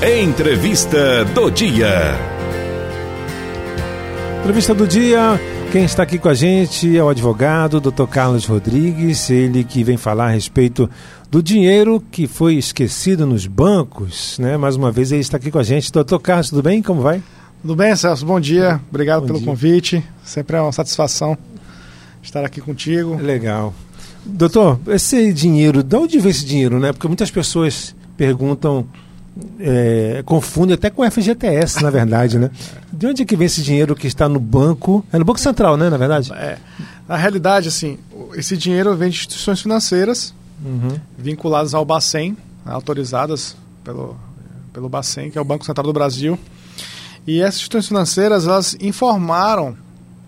[0.00, 2.14] Entrevista do dia.
[4.40, 5.40] Entrevista do dia.
[5.72, 8.06] Quem está aqui com a gente é o advogado Dr.
[8.06, 10.88] Carlos Rodrigues, ele que vem falar a respeito
[11.28, 14.56] do dinheiro que foi esquecido nos bancos, né?
[14.56, 15.90] Mais uma vez ele está aqui com a gente.
[15.90, 16.80] Doutor Carlos, tudo bem?
[16.80, 17.20] Como vai?
[17.60, 18.24] Tudo bem, Celso?
[18.24, 18.80] Bom dia.
[18.88, 19.48] Obrigado Bom pelo dia.
[19.48, 20.04] convite.
[20.24, 21.36] Sempre é uma satisfação
[22.22, 23.16] estar aqui contigo.
[23.20, 23.74] Legal.
[24.24, 26.92] Doutor, esse dinheiro, de onde vem esse dinheiro, né?
[26.92, 28.86] Porque muitas pessoas perguntam,
[29.60, 32.50] é, confundem até com o FGTS, na verdade, né?
[32.92, 35.04] De onde é que vem esse dinheiro que está no banco?
[35.12, 36.32] É no Banco Central, né, na verdade?
[36.32, 36.58] É,
[37.08, 37.98] na realidade, assim,
[38.34, 40.98] esse dinheiro vem de instituições financeiras Uhum.
[41.16, 44.16] vinculadas ao Bacen, né, autorizadas pelo,
[44.72, 46.36] pelo Bacen, que é o Banco Central do Brasil.
[47.26, 49.76] E essas instituições financeiras, elas informaram,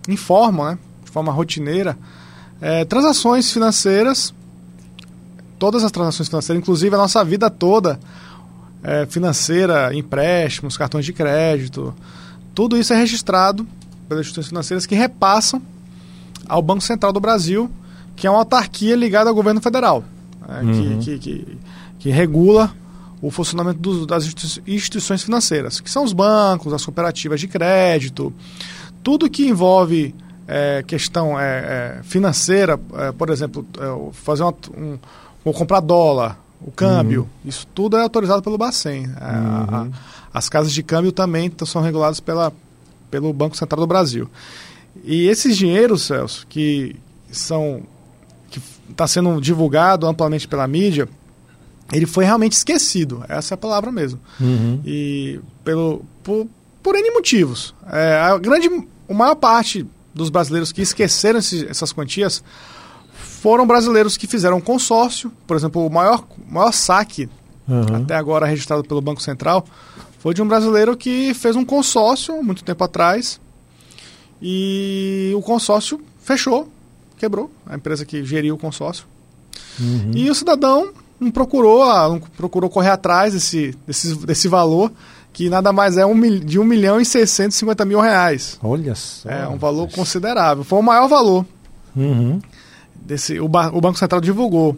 [0.07, 1.97] informam, né, de forma rotineira,
[2.61, 4.33] eh, transações financeiras,
[5.59, 7.99] todas as transações financeiras, inclusive a nossa vida toda
[8.83, 11.93] eh, financeira, empréstimos, cartões de crédito,
[12.53, 13.65] tudo isso é registrado
[14.07, 15.61] pelas instituições financeiras que repassam
[16.47, 17.69] ao Banco Central do Brasil,
[18.15, 20.03] que é uma autarquia ligada ao governo federal,
[20.47, 20.99] né, Uhum.
[20.99, 21.57] que, que, que,
[21.99, 22.73] que regula
[23.21, 28.33] o funcionamento das institui- instituições financeiras, que são os bancos, as cooperativas de crédito,
[29.03, 30.13] tudo que envolve
[30.47, 34.97] é, questão é, é, financeira, é, por exemplo, é, fazer uma, um,
[35.45, 39.05] ou comprar dólar, o câmbio, isso tudo é autorizado pelo Bacen.
[39.05, 39.87] É, a- a-
[40.33, 42.53] as casas de câmbio também são reguladas pela,
[43.09, 44.29] pelo Banco Central do Brasil.
[45.03, 46.95] E esses dinheiros, Celso, que
[47.31, 47.83] são
[48.49, 51.07] que está sendo divulgado amplamente pela mídia,
[51.91, 53.23] ele foi realmente esquecido.
[53.27, 54.19] Essa é a palavra mesmo.
[54.39, 54.81] Uhum.
[54.85, 56.47] E pelo por,
[56.83, 57.73] por N motivos.
[57.91, 58.69] É, a grande,
[59.09, 62.43] a maior parte dos brasileiros que esqueceram essas quantias
[63.41, 65.31] foram brasileiros que fizeram um consórcio.
[65.47, 67.27] Por exemplo, o maior, maior saque
[67.67, 67.97] Uhum.
[68.03, 69.63] até agora registrado pelo Banco Central
[70.19, 73.39] foi de um brasileiro que fez um consórcio muito tempo atrás
[74.41, 76.67] e o consórcio fechou,
[77.17, 79.05] quebrou, a empresa que geria o consórcio.
[79.79, 80.11] Uhum.
[80.13, 84.91] E o cidadão não procurou, não procurou correr atrás desse, desse, desse valor,
[85.31, 88.59] que nada mais é um, de 1 milhão e 650 mil reais.
[88.61, 89.29] Olha só.
[89.29, 90.63] É um valor considerável.
[90.63, 91.45] Foi o maior valor.
[91.95, 92.39] Uhum.
[93.01, 94.77] Desse, o, ba- o Banco Central divulgou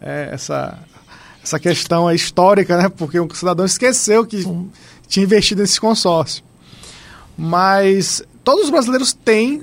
[0.00, 0.78] é, essa,
[1.42, 2.88] essa questão histórica, né?
[2.88, 4.42] Porque o cidadão esqueceu que
[5.06, 6.42] tinha investido nesse consórcio.
[7.36, 9.62] Mas todos os brasileiros têm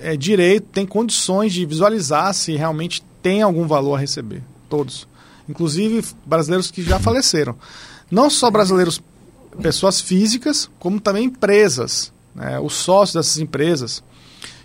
[0.00, 4.42] é, direito, têm condições de visualizar se realmente tem algum valor a receber.
[4.68, 5.08] Todos.
[5.48, 7.56] Inclusive brasileiros que já faleceram.
[8.10, 9.00] Não só brasileiros,
[9.60, 12.12] pessoas físicas, como também empresas.
[12.34, 12.60] Né?
[12.60, 14.04] Os sócios dessas empresas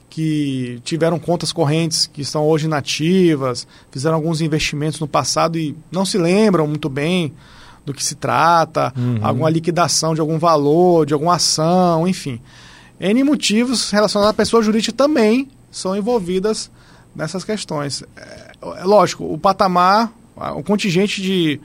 [0.09, 6.03] que tiveram contas correntes que estão hoje inativas, fizeram alguns investimentos no passado e não
[6.05, 7.33] se lembram muito bem
[7.85, 9.19] do que se trata, Uhum.
[9.21, 12.39] alguma liquidação de algum valor, de alguma ação, enfim.
[12.99, 16.69] N motivos relacionados à pessoa jurídica também são envolvidas
[17.15, 18.03] nessas questões.
[18.17, 20.11] É, é lógico, o patamar,
[20.55, 21.59] o contingente de,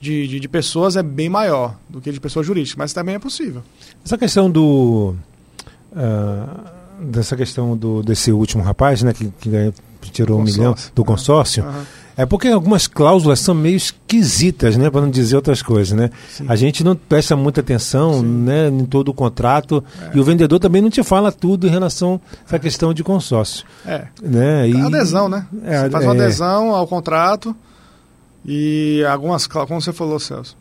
[0.00, 3.18] de, de- de pessoas é bem maior do que de pessoa jurídica, mas também é
[3.18, 3.62] possível.
[4.04, 5.14] Essa questão do.
[5.94, 9.32] ah, dessa questão do, desse último rapaz, né, que,
[10.00, 11.84] que tirou um milhão do consórcio, Aham.
[12.16, 16.10] é porque algumas cláusulas são meio esquisitas, né, para não dizer outras coisas, né?
[16.30, 16.44] Sim.
[16.48, 18.26] A gente não presta muita atenção, Sim.
[18.26, 19.82] né, em todo o contrato
[20.14, 23.64] e o vendedor também não te fala tudo em relação a essa questão de consórcio,
[23.86, 24.06] É.
[24.22, 24.68] né?
[24.68, 25.46] E, A adesão, né?
[25.64, 26.20] É, você faz uma é.
[26.20, 27.54] adesão ao contrato
[28.44, 30.56] e algumas cláusulas, como você falou, Celso.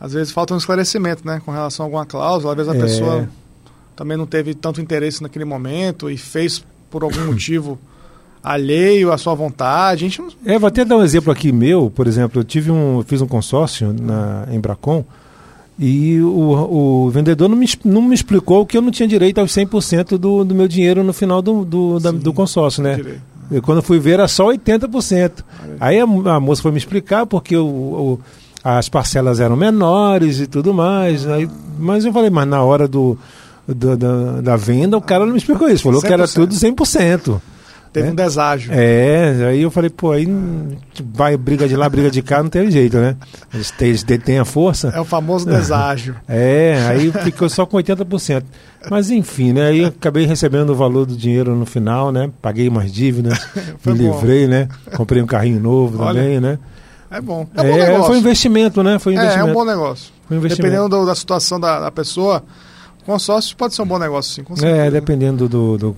[0.00, 1.42] Às vezes falta um esclarecimento, né?
[1.44, 2.52] Com relação a alguma cláusula.
[2.52, 2.80] Às vezes a É.
[2.80, 3.28] pessoa
[3.98, 7.76] também não teve tanto interesse naquele momento e fez por algum motivo
[8.42, 10.04] alheio à sua vontade.
[10.04, 10.28] A gente não...
[10.46, 13.20] É, vou até dar um exemplo aqui meu, por exemplo, eu tive um, eu fiz
[13.20, 15.04] um consórcio na Embracon
[15.76, 19.52] e o, o vendedor não me, não me explicou que eu não tinha direito aos
[19.52, 22.18] 100% do, do meu dinheiro no final do, do, da- Sim.
[22.18, 22.94] do consórcio, né?
[22.94, 23.20] Direito.
[23.50, 25.32] E quando eu fui ver era só 80%.
[25.80, 28.20] Aí a, a moça foi me explicar porque o, o-
[28.62, 31.26] as parcelas eram menores e tudo mais.
[31.26, 33.16] Aí, mas eu falei, mas na hora do,
[33.74, 35.82] do- da, da venda o cara não me explicou isso.
[35.84, 36.34] Falou que era 100%.
[36.34, 37.40] tudo 100%.
[37.90, 38.10] Teve É.
[38.10, 38.70] um deságio.
[38.72, 40.28] É, aí eu falei, pô, aí
[41.14, 43.16] vai briga de lá, briga de cá, não tem jeito, né?
[43.52, 44.88] Eles, têm- eles detêm a força.
[44.94, 46.14] É o famoso deságio.
[46.28, 48.42] É, aí ficou só com 80%.
[48.90, 49.68] Mas enfim, né?
[49.68, 52.30] Aí acabei recebendo o valor do dinheiro no final, né?
[52.42, 53.92] Paguei umas dívidas, me bom.
[53.94, 54.68] livrei, né?
[54.94, 56.58] Comprei um carrinho novo Olha, também, né?
[57.10, 57.46] É bom.
[57.56, 58.04] É, um bom É, negócio.
[58.04, 58.98] foi um investimento, né?
[58.98, 59.50] Foi um É, é investimento.
[59.50, 60.12] um bom negócio.
[60.30, 60.56] Investimento.
[60.74, 62.44] Dependendo do- da situação da, da pessoa,
[63.12, 64.82] consórcio pode ser um bom negócio, sim, com certeza.
[64.86, 65.96] É, dependendo do, do-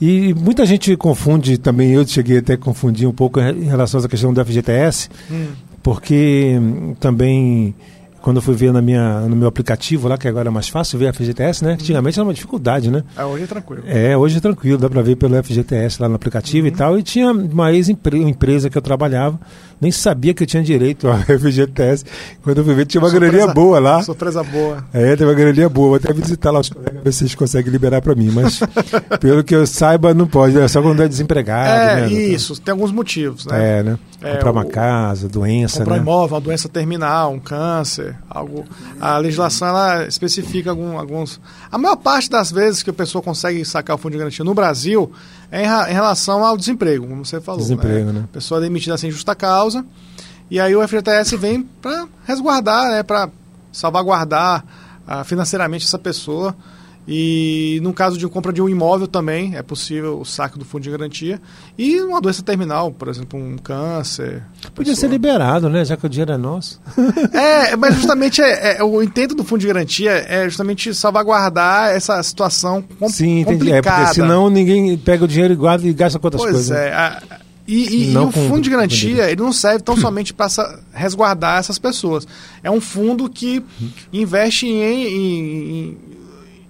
[0.00, 4.08] E muita gente confunde também, eu cheguei até a confundir um pouco em relação essa
[4.08, 5.46] questão do FGTS, Hum,
[5.82, 7.74] porque hum, também
[8.20, 10.98] quando eu fui ver na minha, no meu aplicativo lá, que agora é mais fácil
[10.98, 11.72] ver a FGTS, né?
[11.72, 13.02] Antigamente era uma dificuldade, né?
[13.16, 13.82] É, hoje é tranquilo.
[13.86, 16.72] É, hoje é tranquilo, dá para ver pelo FGTS lá no aplicativo uhum.
[16.72, 16.98] e tal.
[16.98, 19.38] E tinha uma ex-empresa que eu trabalhava,
[19.80, 22.04] nem sabia que eu tinha direito ao FGTS.
[22.42, 24.02] Quando eu fui ver, tinha uma surpresa, boa lá.
[24.02, 24.84] Surpresa boa.
[24.92, 25.88] É, tem uma galeria boa.
[25.88, 28.30] Vou até visitar lá os colegas, ver se eles conseguem liberar para mim.
[28.30, 28.60] Mas,
[29.20, 30.58] pelo que eu saiba, não pode.
[30.58, 31.70] É só quando é desempregado.
[31.70, 32.12] É, né?
[32.12, 32.60] isso.
[32.60, 33.78] Tem alguns motivos, né?
[33.78, 33.98] É, né?
[34.22, 36.02] É, comprar uma casa, doença, comprar né?
[36.02, 38.64] imóvel, uma doença terminal, um câncer, algo.
[39.00, 41.40] A legislação ela especifica algum, alguns.
[41.70, 44.54] A maior parte das vezes que a pessoa consegue sacar o fundo de garantia no
[44.54, 45.12] Brasil
[45.50, 47.60] é em, em relação ao desemprego, como você falou.
[47.60, 48.20] Desemprego, né?
[48.20, 48.24] né?
[48.24, 49.84] A pessoa é demitida sem justa causa.
[50.50, 53.30] E aí o FGTS vem para resguardar, né, para
[53.72, 54.64] salvaguardar
[55.06, 56.56] uh, financeiramente essa pessoa
[57.08, 60.82] e no caso de compra de um imóvel também é possível o saque do fundo
[60.82, 61.40] de garantia.
[61.76, 64.42] E uma doença terminal, por exemplo, um câncer.
[64.74, 65.84] Podia ser liberado, né?
[65.84, 66.80] Já que o dinheiro é nosso.
[67.32, 72.22] é, mas justamente é, é, o intento do fundo de garantia é justamente salvaguardar essa
[72.22, 73.72] situação com, Sim, entendi.
[73.72, 76.70] É, porque senão ninguém pega o dinheiro e guarda e gasta com outras pois coisas.
[76.70, 76.92] É.
[76.92, 77.22] A,
[77.70, 80.48] e, e, e, o fundo de garantia ele não serve tão somente para
[80.92, 82.26] resguardar essas pessoas.
[82.64, 83.64] É um fundo que
[84.12, 85.98] investe em, em,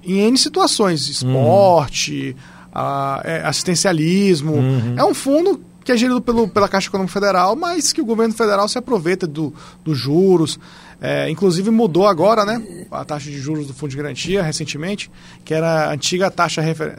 [0.05, 2.37] em N situações, esporte,
[2.75, 3.47] uhum.
[3.47, 4.55] assistencialismo.
[4.55, 4.95] Uhum.
[4.97, 8.35] É um fundo que é gerido pelo, pela Caixa Econômica Federal, mas que o governo
[8.35, 9.53] federal se aproveita do,
[9.85, 10.59] dos juros.
[11.01, 15.11] É, inclusive mudou agora né, a taxa de juros do Fundo de Garantia recentemente,
[15.45, 16.99] que era a antiga taxa, refer,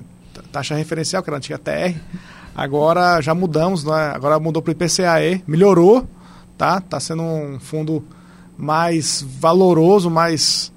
[0.52, 2.00] taxa referencial, que era a antiga TR.
[2.56, 4.12] Agora já mudamos, né?
[4.14, 6.08] agora mudou para o IPCAE, melhorou,
[6.58, 6.82] tá?
[6.82, 8.04] Tá sendo um fundo
[8.58, 10.71] mais valoroso, mais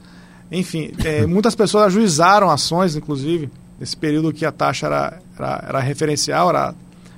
[0.58, 5.80] enfim, é, muitas pessoas ajuizaram ações, inclusive, nesse período que a taxa era, era, era
[5.80, 6.74] referencial, era,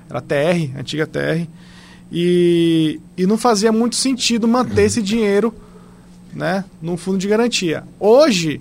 [0.08, 1.46] era TR, antiga TR,
[2.10, 5.54] e, e não fazia muito sentido manter esse dinheiro
[6.32, 7.84] né, no fundo de garantia.
[7.98, 8.60] Hoje,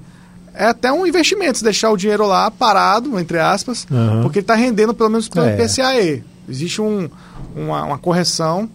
[0.53, 4.21] é até um investimento, se deixar o dinheiro lá parado, entre aspas, uhum.
[4.23, 5.55] porque ele está rendendo pelo menos pelo é.
[5.55, 6.23] PCAE.
[6.47, 7.09] Existe um,
[7.55, 8.69] uma, uma correção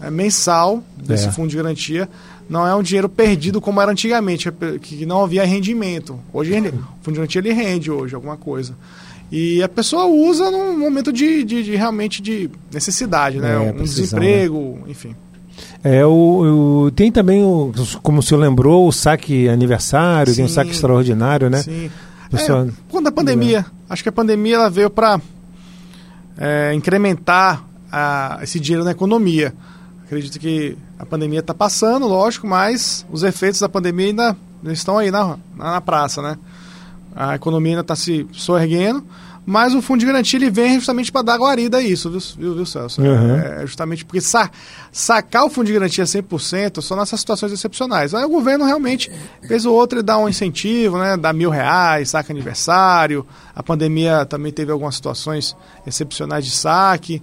[0.00, 1.30] é, mensal desse é.
[1.30, 2.08] fundo de garantia
[2.48, 4.50] não é um dinheiro perdido como era antigamente,
[4.80, 6.18] que não havia rendimento.
[6.32, 6.72] Hoje o
[7.02, 8.74] fundo de garantia ele rende hoje alguma coisa.
[9.30, 13.54] E a pessoa usa num momento de, de, de realmente de necessidade, né?
[13.54, 14.82] É, um desemprego, né?
[14.88, 15.14] enfim.
[15.84, 17.72] É, o, o, tem também, o,
[18.02, 21.62] como o senhor lembrou, o saque aniversário, sim, tem o saque extraordinário, né?
[21.62, 21.90] Sim.
[22.32, 25.20] É, quando a pandemia, acho que a pandemia ela veio para
[26.36, 29.54] é, incrementar a, esse dinheiro na economia.
[30.08, 34.36] Acredito que a pandemia está passando, lógico, mas os efeitos da pandemia ainda
[34.72, 36.38] estão aí na, na praça, né?
[37.14, 39.04] A economia ainda está se soerguendo,
[39.44, 42.54] mas o fundo de garantia ele vem justamente para dar guarida a isso, viu, viu,
[42.54, 43.02] viu Celso?
[43.02, 43.34] Uhum.
[43.36, 44.50] É justamente porque sa
[44.90, 48.14] sacar o fundo de garantia 100% só nessas situações excepcionais.
[48.14, 49.12] Aí o governo realmente,
[49.46, 51.18] fez o outro, ele dá um incentivo, né?
[51.18, 53.26] Dá mil reais, saca aniversário.
[53.54, 55.54] A pandemia também teve algumas situações
[55.86, 57.22] excepcionais de saque.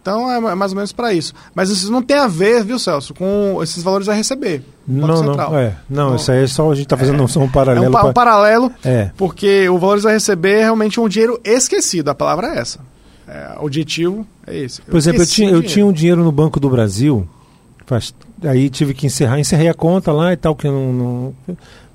[0.00, 1.34] Então é mais ou menos para isso.
[1.54, 4.62] Mas isso não tem a ver, viu, Celso, com esses valores a receber.
[4.86, 5.76] Não, não, é.
[5.88, 7.84] Não, então, isso aí é só a gente está fazendo é, um, paralelo.
[7.84, 9.10] É um, pa um paralelo, é.
[9.16, 12.08] porque o valores a receber é realmente um dinheiro esquecido.
[12.08, 12.80] A palavra é essa.
[13.28, 14.82] É, o objetivo é esse.
[14.82, 17.28] Por exemplo, eu tinha, eu tinha um dinheiro no Banco do Brasil,
[17.86, 21.34] faz, aí tive que encerrar, encerrei a conta lá e tal, que não, não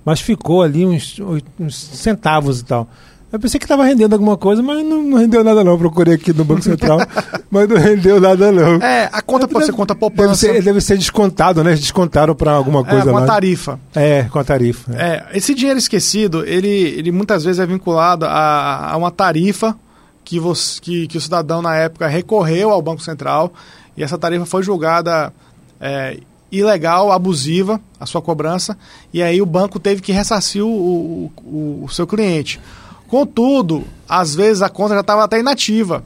[0.05, 1.19] mas ficou ali uns,
[1.59, 2.87] uns centavos e tal.
[3.31, 5.77] Eu pensei que estava rendendo alguma coisa, mas não, não, rendeu nada não.
[5.77, 6.99] Procurei aqui no Banco Central,
[7.51, 8.75] mas não rendeu nada não.
[8.75, 10.47] É, a conta pode ser conta poupança.
[10.47, 11.75] Deve ser, deve ser descontado, né?
[11.75, 13.79] Descontaram para alguma é, coisa é, com a tarifa.
[13.93, 14.93] É, com a tarifa.
[14.95, 15.05] É.
[15.33, 15.37] é.
[15.37, 19.75] esse dinheiro esquecido, ele, ele muitas vezes é vinculado a, a uma tarifa
[20.23, 23.51] que, você, que, que o cidadão na época recorreu ao Banco Central
[23.97, 25.33] e essa tarifa foi julgada
[25.79, 26.17] é,
[26.51, 28.77] ilegal, abusiva, a sua cobrança,
[29.13, 32.59] e aí o banco teve que ressarcir o, o, o, o seu cliente.
[33.07, 36.03] Contudo, às vezes a conta já estava até inativa.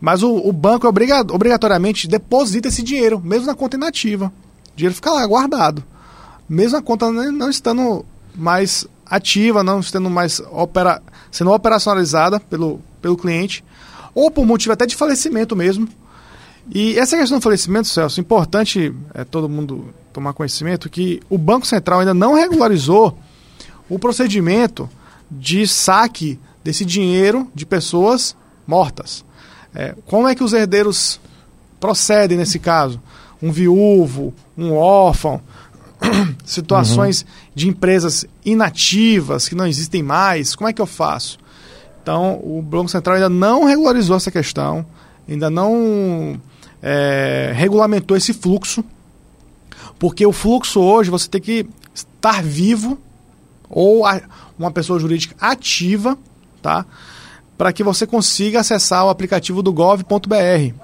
[0.00, 4.32] Mas o, o banco obriga, obrigatoriamente deposita esse dinheiro, mesmo na conta inativa.
[4.72, 5.82] O dinheiro fica lá guardado.
[6.48, 13.16] Mesmo a conta não estando mais ativa, não estando mais opera, sendo operacionalizada pelo, pelo
[13.16, 13.64] cliente,
[14.14, 15.88] ou por motivo até de falecimento mesmo.
[16.72, 21.66] E essa questão do falecimento, Celso, importante é todo mundo tomar conhecimento que o Banco
[21.66, 23.18] Central ainda não regularizou
[23.88, 24.88] o procedimento
[25.30, 29.24] de saque desse dinheiro de pessoas mortas.
[29.74, 31.20] É, como é que os herdeiros
[31.78, 33.00] procedem nesse caso?
[33.42, 35.40] Um viúvo, um órfão,
[36.44, 37.28] situações uhum.
[37.54, 41.38] de empresas inativas que não existem mais, como é que eu faço?
[42.02, 44.86] Então, o Banco Central ainda não regularizou essa questão,
[45.28, 46.40] ainda não
[46.82, 48.84] é, regulamentou esse fluxo,
[49.98, 52.98] porque o fluxo hoje você tem que estar vivo
[53.68, 54.04] ou
[54.58, 56.18] uma pessoa jurídica ativa,
[56.60, 56.84] tá?
[57.56, 60.74] Para que você consiga acessar o aplicativo do gov.br.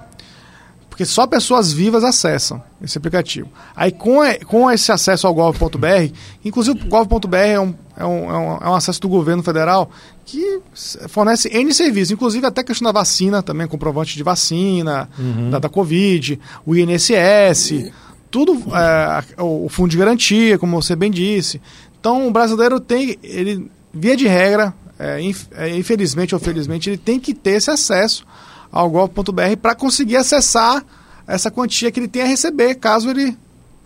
[0.88, 3.48] Porque só pessoas vivas acessam esse aplicativo.
[3.74, 6.12] Aí com, com esse acesso ao gov.br,
[6.44, 9.90] inclusive o gov.br é um, é, um, é, um, é um acesso do governo federal
[10.24, 10.60] que
[11.08, 15.50] fornece N serviços, inclusive até questão da vacina também, comprovante de vacina, uhum.
[15.50, 17.90] da, da Covid, o INSS,
[18.30, 21.60] tudo, é, o fundo de garantia, como você bem disse.
[22.04, 27.18] Então o brasileiro tem, ele, via de regra, é, é infelizmente ou felizmente, ele tem
[27.18, 28.26] que ter esse acesso
[28.70, 30.84] ao gov.br para conseguir acessar
[31.26, 33.34] essa quantia que ele tem a receber, caso ele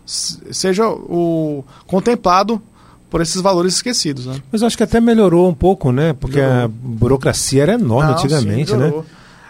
[0.05, 2.61] seja o contemplado
[3.09, 4.25] por esses valores esquecidos.
[4.25, 4.41] Né?
[4.51, 6.11] Mas eu acho que até melhorou um pouco, né?
[6.11, 6.65] Porque melhorou.
[6.65, 8.93] a burocracia era enorme não, antigamente, sim, né?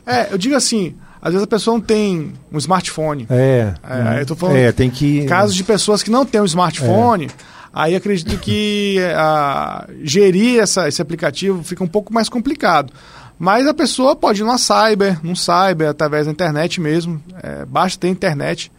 [0.06, 3.26] É, eu digo assim, às vezes a pessoa não tem um smartphone.
[3.32, 3.74] É.
[3.84, 5.26] é eu tô falando é, tem que...
[5.26, 7.26] casos de pessoas que não têm um smartphone.
[7.26, 7.59] É.
[7.74, 12.92] Aí acredito que a, gerir essa, esse aplicativo fica um pouco mais complicado.
[13.38, 17.22] Mas a pessoa pode ir numa cyber, num cyber, através da internet mesmo.
[17.42, 18.72] É, basta ter internet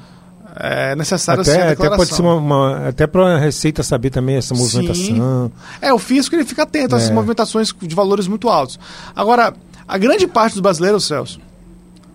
[0.54, 1.94] É necessário até, ser a declaração.
[1.94, 5.04] Até pode ser uma, uma até para a Receita saber também essa movimentação.
[5.04, 5.52] Sim.
[5.80, 6.98] É, o fisco ele fica atento é.
[6.98, 7.14] a essas é.
[7.14, 8.78] movimentações de valores muito altos.
[9.16, 9.54] Agora,
[9.88, 11.40] a grande parte dos brasileiros, Celso,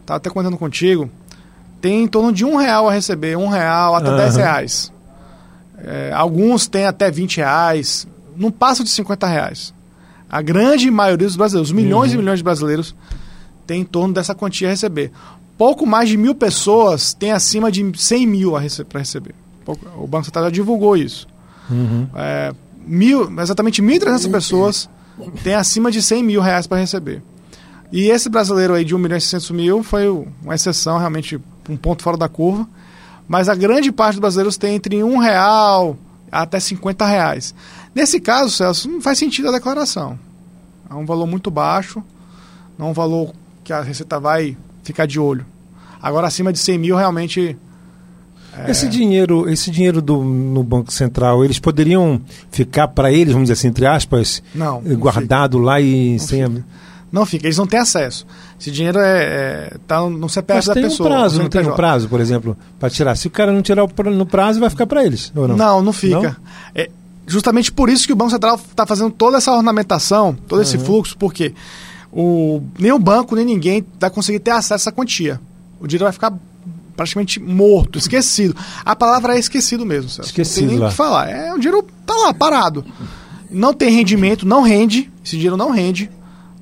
[0.06, 1.10] tá até contando contigo,
[1.82, 4.18] tem em torno de um real a receber, um real até uhum.
[4.18, 4.94] dez reais.
[5.80, 9.74] É, alguns têm até 20 reais, não passa de 50 reais.
[10.30, 12.16] A grande maioria dos brasileiros, milhões uhum.
[12.16, 12.96] e milhões de brasileiros,
[13.66, 15.12] tem em torno dessa quantia a receber.
[15.58, 19.34] Pouco mais de mil pessoas têm acima de 100 mil rece para receber.
[19.98, 21.28] O Banco Central já divulgou isso.
[21.70, 22.08] Uhum.
[22.16, 22.54] É,
[22.86, 24.90] mil, exatamente 1.300 pessoas
[25.44, 27.22] têm acima de 100 mil reais para receber.
[27.92, 31.76] E esse brasileiro aí de 1 milhão e 600 mil foi uma exceção, realmente um
[31.76, 32.68] ponto fora da curva.
[33.28, 35.98] Mas a grande parte dos brasileiros tem entre um real
[36.32, 37.54] até 50 reais.
[37.94, 40.18] Nesse caso, Celso, não faz sentido a declaração.
[40.90, 42.02] É um valor muito baixo,
[42.78, 43.34] não é um valor
[43.64, 45.46] que a Receita vai ficar de olho.
[46.02, 47.58] Agora, acima de 100 mil, realmente
[48.58, 48.72] é...
[48.72, 53.54] Esse dinheiro, esse dinheiro do, no Banco Central, eles poderiam ficar para eles, vamos dizer
[53.54, 56.48] assim, entre aspas, não, guardado lá e não sem.
[56.48, 56.66] Fica.
[57.12, 58.26] Não fica, eles não têm acesso.
[58.60, 61.08] Esse dinheiro é, é tá no CPF Mas da tem pessoa.
[61.08, 63.16] Um prazo, não tem um prazo, por exemplo, para tirar.
[63.16, 65.56] Se o cara não tirar no prazo, vai ficar para eles, ou não?
[65.56, 66.20] Não, não fica.
[66.20, 66.36] Não?
[66.74, 66.90] É
[67.28, 70.86] justamente por isso que o Banco Central está fazendo toda essa ornamentação, todo esse uhum.
[70.86, 71.54] fluxo, porque
[72.12, 75.40] o, nem o banco, nem ninguém vai conseguir ter acesso a essa quantia.
[75.80, 76.34] O dinheiro vai ficar
[76.96, 78.56] praticamente morto, esquecido.
[78.84, 80.30] A palavra é esquecido mesmo, Celso.
[80.30, 81.30] Esquecido não tem nem o que falar.
[81.30, 82.84] É, o dinheiro tá lá, parado.
[83.50, 85.12] Não tem rendimento, não rende.
[85.24, 86.10] Esse dinheiro não rende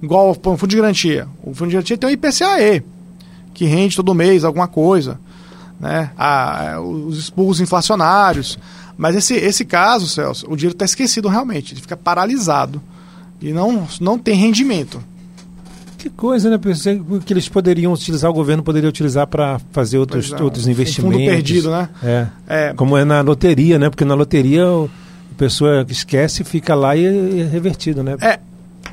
[0.01, 1.27] igual o fundo de garantia.
[1.41, 2.83] O fundo de garantia tem o IPCAE,
[3.53, 5.19] que rende todo mês alguma coisa,
[5.79, 6.11] né?
[6.17, 8.59] Ah, os expulsos inflacionários.
[8.97, 12.81] Mas esse, esse caso, Celso, o dinheiro está esquecido realmente, ele fica paralisado
[13.41, 15.01] e não, não tem rendimento.
[16.05, 16.59] Que coisa, né?
[17.25, 21.17] Que eles poderiam utilizar, o governo poderia utilizar para fazer outros, é, outros investimentos.
[21.17, 21.89] fundo perdido, né?
[22.03, 22.27] É.
[22.47, 22.73] é.
[22.75, 23.89] Como é na loteria, né?
[23.89, 28.17] Porque na loteria a pessoa esquece, fica lá e é revertido, né?
[28.21, 28.39] É,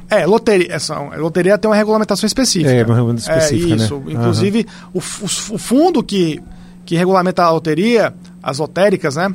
[0.08, 2.70] É, loteria, essa, loteria tem uma regulamentação específica.
[2.70, 3.96] É, uma regulamentação específica, é, isso.
[3.98, 4.12] né?
[4.14, 6.42] Inclusive, o, o, o fundo que,
[6.86, 9.34] que regulamenta a loteria, as lotéricas, né?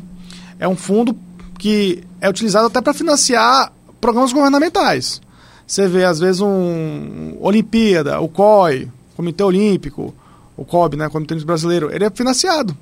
[0.60, 1.16] É um fundo
[1.60, 5.22] que é utilizado até para financiar programas governamentais.
[5.68, 10.16] Você vê, às vezes, um Olimpíada, o COI, Comitê Olímpico,
[10.56, 12.76] o COB, né, Comitê Olímpico Brasileiro, ele é financiado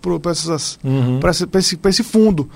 [0.00, 1.20] por, Uhum.
[1.20, 2.48] por, esse, esse, esse fundo.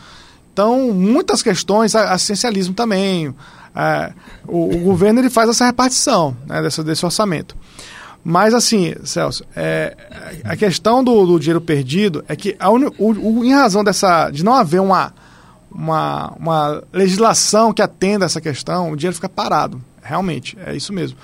[0.52, 3.34] Então, muitas questões, assistencialismo também,
[3.74, 4.12] é,
[4.46, 7.56] o, o governo ele faz essa repartição né, desse, desse orçamento.
[8.22, 9.94] Mas assim, Celso, é,
[10.44, 14.30] a questão do, do dinheiro perdido é que a uni- o- o- em razão dessa
[14.30, 15.12] de não haver uma,
[15.74, 19.82] uma, uma legislação que atenda essa questão, o dinheiro fica parado.
[20.02, 21.18] Realmente, é isso mesmo.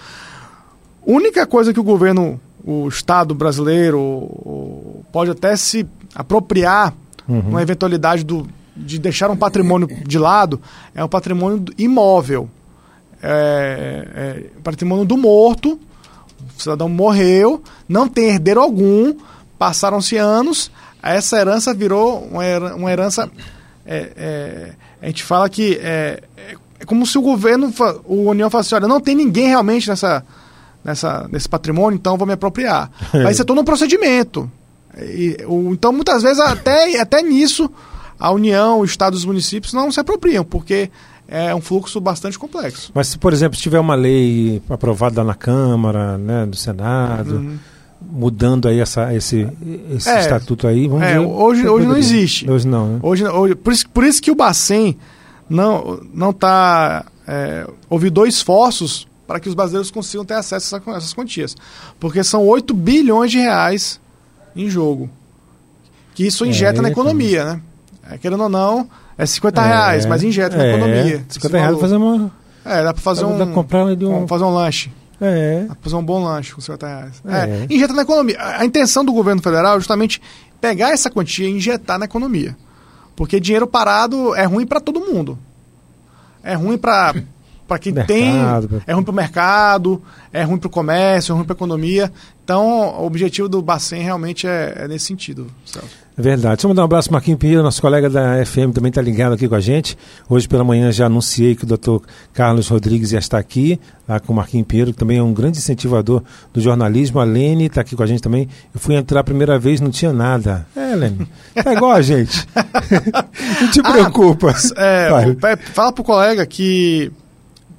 [1.06, 6.94] única coisa que o governo, o Estado brasileiro, pode até se apropriar
[7.28, 7.42] Uhum.
[7.42, 8.44] numa eventualidade do,
[8.76, 10.60] de deixar um patrimônio de lado
[10.92, 12.48] é o patrimônio do- imóvel.
[13.22, 15.78] É, é, patrimônio do morto,
[16.58, 19.14] o cidadão morreu, não tem herdeiro algum,
[19.58, 23.30] passaram-se anos, essa herança virou uma herança.
[23.90, 27.72] É, é, a gente fala que é, é- como se o governo,
[28.06, 30.24] o União falasse: olha, não tem ninguém realmente nessa,
[30.84, 32.90] nessa, nesse patrimônio, então vou me apropriar.
[33.12, 34.50] Mas isso é todo um procedimento.
[34.98, 37.70] E, o- então, muitas vezes, até, até nisso,
[38.18, 40.90] a União, o Estado e os municípios não se apropriam, porque
[41.28, 42.90] é um fluxo bastante complexo.
[42.94, 47.38] Mas se, por exemplo, se tiver uma lei aprovada na Câmara, né, no Senado,
[48.00, 49.46] mudando aí essa, esse,
[49.90, 50.20] esse É.
[50.20, 51.18] estatuto aí, vamos É, ver.
[51.20, 52.50] hoje- hoje não existe.
[52.50, 53.00] Hoje não, né?
[53.02, 54.96] Hoje, hoje, por, isso, por isso que o Bacen
[55.48, 60.90] não não está é, ouvidou esforços para que os brasileiros consigam ter acesso a essa-
[60.96, 61.56] essas quantias,
[62.00, 64.00] porque são 8 bilhões de reais
[64.56, 65.08] em jogo,
[66.14, 67.60] que isso injeta É, na economia, né?
[68.10, 71.24] É, querendo ou não, é 50 É, reais, mas injeta na é, economia.
[71.28, 72.30] 50 esse reais fazer uma.
[72.64, 74.90] É, dá para fazer dá um, pra comprar um- um- fazer um lanche.
[75.20, 75.66] É.
[75.80, 77.22] Fazer um bom lanche com 50 reais.
[77.26, 77.66] É.
[77.70, 78.40] É, injeta na economia.
[78.40, 80.20] A a intenção do governo federal é justamente
[80.60, 82.56] pegar essa quantia e injetar na economia.
[83.14, 85.38] Porque dinheiro parado é ruim para todo mundo.
[86.42, 87.14] É ruim para
[87.70, 90.02] para quem Mercado, tem, é ruim para o mercado,
[90.32, 92.12] é ruim para o comércio, é ruim para a economia.
[92.42, 92.66] Então,
[92.98, 95.46] o objetivo do Bacen realmente é, é nesse sentido.
[95.64, 95.88] Celso.
[96.18, 96.56] É verdade.
[96.56, 99.34] Deixa eu mandar um abraço para Marquinhos Pinheiro, nosso colega da FM, também está ligado
[99.34, 99.96] aqui com a gente.
[100.28, 102.02] Hoje pela manhã já anunciei que o doutor
[102.34, 105.58] Carlos Rodrigues ia estar aqui, lá com o Marquinhos Pinheiro, que também é um grande
[105.58, 107.20] incentivador do jornalismo.
[107.20, 108.48] A Lene está aqui com a gente também.
[108.74, 110.66] Eu fui entrar a primeira vez, não tinha nada.
[110.76, 112.46] É, Lene, tá igual a gente.
[113.62, 114.52] não te preocupa.
[114.76, 115.30] É, Vai.
[115.30, 117.10] o Pe- fala pro colega que,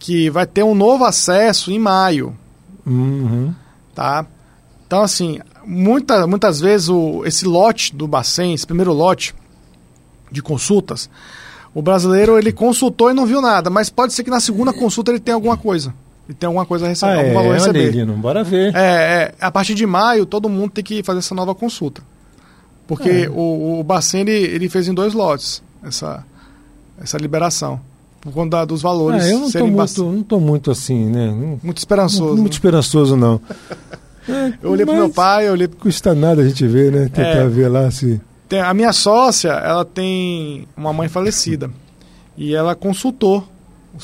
[0.02, 2.36] que vai ter um novo acesso em maio.
[2.84, 3.54] Uhum.
[3.94, 4.26] tá?
[4.88, 9.36] Então, assim, muita, muitas vezes o, esse lote do Bacen, esse primeiro lote
[10.32, 11.08] de consultas,
[11.72, 15.12] o brasileiro ele consultou e não viu nada, mas pode ser que na segunda consulta
[15.12, 15.94] ele tenha alguma coisa.
[16.28, 17.92] Ele tem alguma coisa a receber, Ah, algum é, valor a receber.
[17.92, 18.76] Lino, bora ver.
[18.76, 22.02] É, é, a partir de maio, todo mundo tem que fazer essa nova consulta.
[22.88, 23.30] Porque É.
[23.30, 26.26] o, o Bacen ele, ele fez em dois lotes essa,
[27.00, 27.80] essa liberação.
[28.22, 31.28] Por conta dos valores Ah, eu não estou muito, não tô muito assim, né?
[31.28, 32.36] Não- muito esperançoso.
[32.36, 32.50] muito né?
[32.52, 33.42] esperançoso, não.
[34.30, 37.06] É, Eu olhei pro mas meu pai, eu olhei Custa nada a gente ver, né?
[37.06, 37.48] Tentar É.
[37.48, 38.22] ver lá se.
[38.48, 41.72] Tem- a minha sócia, ela tem uma mãe falecida.
[42.38, 43.44] E ela consultou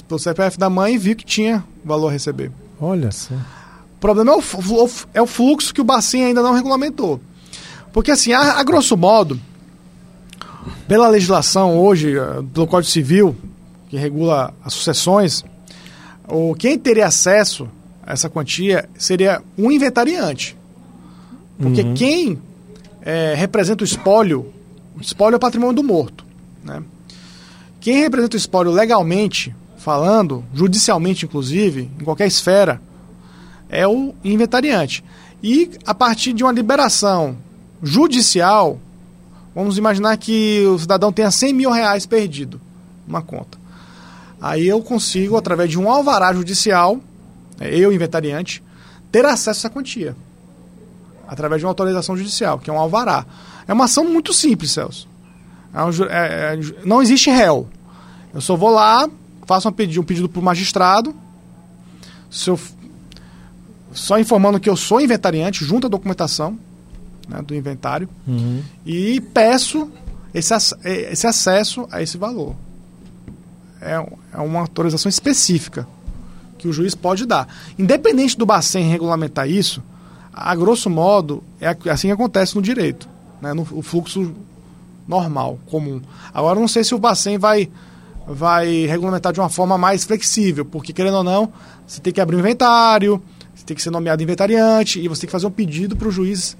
[0.09, 2.51] o CPF da mãe e viu que tinha valor a receber.
[2.81, 3.33] Olha só.
[3.35, 7.19] O problema é o, é o fluxo que o Bacen ainda não regulamentou.
[7.93, 9.39] Porque, assim, a, a grosso modo,
[10.87, 13.35] pela legislação hoje, eh, pelo Código Civil,
[13.89, 15.43] que regula as sucessões,
[16.27, 17.69] o, quem teria acesso
[18.03, 20.57] a essa quantia seria um inventariante.
[21.57, 21.93] Porque Uhum.
[21.93, 22.41] quem
[23.01, 24.53] eh, representa o espólio,
[24.95, 26.25] o espólio é o patrimônio do morto.
[26.63, 26.83] Né?
[27.79, 32.81] Quem representa o espólio legalmente, falando, judicialmente inclusive, em qualquer esfera,
[33.69, 35.03] é o inventariante.
[35.41, 37.37] E a partir de uma liberação
[37.81, 38.79] judicial,
[39.53, 42.59] vamos imaginar que o cidadão tenha 100 mil reais perdido
[43.07, 43.57] numa conta.
[44.39, 46.99] Aí eu consigo, através de um alvará judicial,
[47.59, 48.63] é, eu, inventariante,
[49.11, 50.15] ter acesso a essa quantia.
[51.27, 53.25] Através de uma autorização judicial, que é um alvará.
[53.67, 55.07] É uma ação muito simples, Celso.
[55.73, 57.67] É um é- é- não existe réu.
[58.33, 59.09] Eu só vou lá,
[59.45, 61.13] faço um pedido, um pedido para o magistrado,
[62.45, 62.59] eu
[63.93, 66.57] só informando que eu sou inventariante, junto à documentação
[67.27, 68.61] né, do inventário, Uhum.
[68.85, 69.89] e peço
[70.33, 72.55] esse, esse acesso a esse valor.
[73.81, 73.93] É,
[74.33, 75.87] é uma autorização específica
[76.57, 77.47] que o juiz pode dar.
[77.77, 79.83] Independente do Bacen regulamentar isso,
[80.33, 83.07] a grosso modo, é a- assim que acontece no direito,
[83.41, 84.33] né, no o fluxo
[85.07, 86.01] normal, comum.
[86.33, 87.69] Agora, não sei se o Bacen vai,
[88.27, 91.53] vai regulamentar de uma forma mais flexível, porque querendo ou não,
[91.85, 93.21] você tem que abrir um inventário,
[93.55, 96.11] você tem que ser nomeado inventariante e você tem que fazer um pedido para o
[96.11, 96.57] juiz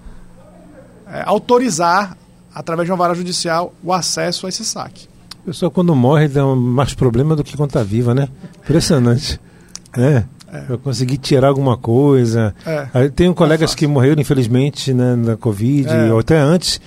[1.08, 2.16] é, autorizar,
[2.54, 5.08] através de uma vara judicial, o acesso a esse saque.
[5.48, 8.28] A pessoa quando morre dá mais problema do que quando está viva, né?
[8.66, 9.40] Impressionante.
[9.96, 10.26] né?
[10.52, 10.66] É.
[10.68, 12.54] Eu consegui tirar alguma coisa.
[12.66, 13.08] É.
[13.08, 16.12] Tenho colegas que morreram, infelizmente, né, na Covid, é.
[16.12, 16.82] ou até antes.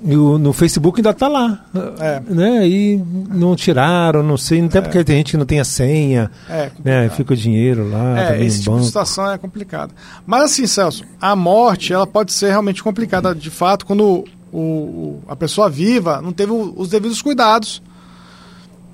[0.00, 1.66] E o, no Facebook ainda está lá.
[1.98, 2.22] É.
[2.32, 2.68] Né?
[2.68, 4.80] E não tiraram, não sei, até é.
[4.80, 6.30] porque tem gente que não tem a senha.
[6.48, 7.08] É, né?
[7.08, 8.32] Fica o dinheiro lá.
[8.32, 8.82] É, esse tipo banco.
[8.82, 9.92] de situação é complicada.
[10.24, 15.22] Mas assim, Celso, a morte ela pode ser realmente complicada de fato quando o, o
[15.26, 17.82] a pessoa viva não teve os devidos cuidados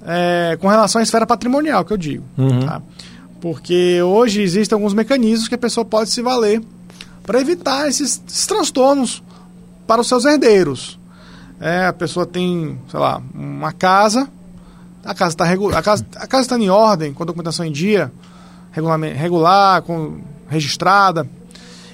[0.05, 2.25] é, com relação à esfera patrimonial, que eu digo.
[2.37, 2.67] Uhum.
[2.67, 2.83] Tá?
[3.41, 6.63] Porque hoje existem alguns mecanismos que a pessoa pode se valer
[7.23, 9.23] para evitar esses, esses, transtornos
[9.87, 10.99] para os seus herdeiros.
[11.61, 14.29] É, a pessoa tem, sei lá, uma casa,
[15.05, 18.13] a casa está a casa, a casa está em ordem, com a documentação em dia,
[18.73, 21.29] regular, com, registrada.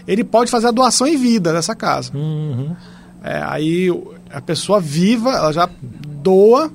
[0.06, 2.10] Ele pode fazer a doação em vida dessa casa.
[2.14, 2.74] Uhum.
[3.22, 3.88] É, aí
[4.32, 6.70] a pessoa viva, ela já doa,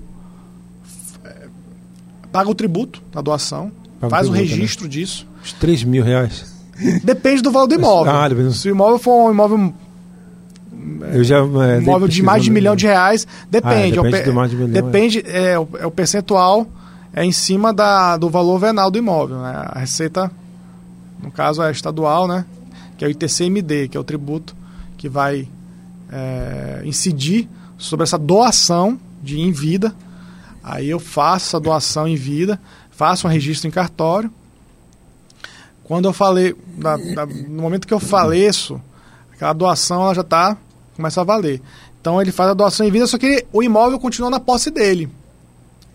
[2.36, 4.56] paga o tributo da doação, paga faz o, tributo, né?
[4.58, 4.90] registro né?
[4.90, 5.28] disso.
[5.42, 6.54] Os 3 mil reais.
[7.02, 8.14] Depende do valor do imóvel.
[8.14, 9.74] Ah, Se o imóvel for um imóvel
[11.14, 13.98] eu já, é, imóvel de mais de um milhão de reais, depende.
[13.98, 15.52] Ah, é, depende, é, mais de milhão, depende é.
[15.52, 15.60] é.
[15.60, 16.68] o, é o percentual
[17.14, 19.38] é em cima da, do valor venal do imóvel.
[19.38, 19.54] Né?
[19.68, 20.30] A receita,
[21.24, 22.44] no caso, é estadual, né?
[22.98, 24.54] que é o ITCMD, que é o tributo
[24.98, 25.48] que vai
[26.12, 29.96] é, incidir sobre essa doação de em vida.
[30.68, 34.34] Aí eu faço essa doação em vida, faço um registro em cartório.
[35.84, 38.82] Quando eu falei, na, na, no momento que eu faleço,
[39.32, 40.58] aquela doação ela já está
[40.96, 41.62] começa a valer.
[42.02, 45.08] Então ele faz a doação em vida, só que o imóvel continua na posse dele,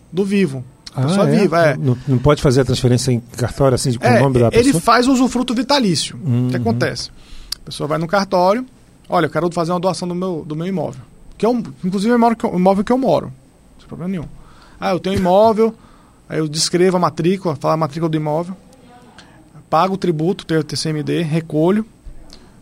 [0.09, 0.63] do vivo.
[0.95, 1.39] A pessoa ah, é?
[1.39, 1.77] viva, é.
[1.77, 4.69] Não, não, pode fazer a transferência em cartório assim com é, o nome da pessoa?
[4.69, 6.17] Ele faz o usufruto vitalício.
[6.23, 6.47] Uhum.
[6.47, 6.61] O que uhum.
[6.61, 7.09] acontece?
[7.61, 8.65] A pessoa vai no cartório,
[9.09, 11.01] olha, eu quero fazer uma doação do meu, do meu imóvel.
[11.37, 13.33] Que é um, inclusive é o imóvel que eu moro.
[13.79, 14.40] Sem problema nenhum.
[14.81, 15.75] Ah, eu tenho um imóvel,
[16.27, 18.57] aí eu descrevo a matrícula, falo a matrícula do imóvel,
[19.69, 21.85] pago o tributo, tenho o TCMD, recolho,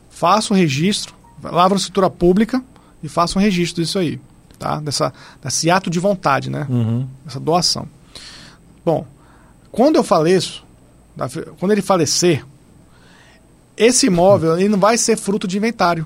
[0.09, 2.61] faço o registro, lavro a escritura pública
[3.01, 4.19] e faço um registro disso aí.
[4.57, 4.81] Tá?
[4.81, 6.67] Dessa, desse ato de vontade, né?
[6.69, 7.07] Uhum.
[7.25, 7.87] Essa doação.
[8.83, 9.07] Bom,
[9.71, 10.65] quando eu faleço,
[11.57, 12.45] quando ele falecer,
[13.77, 16.05] esse imóvel ele não vai ser fruto de inventário.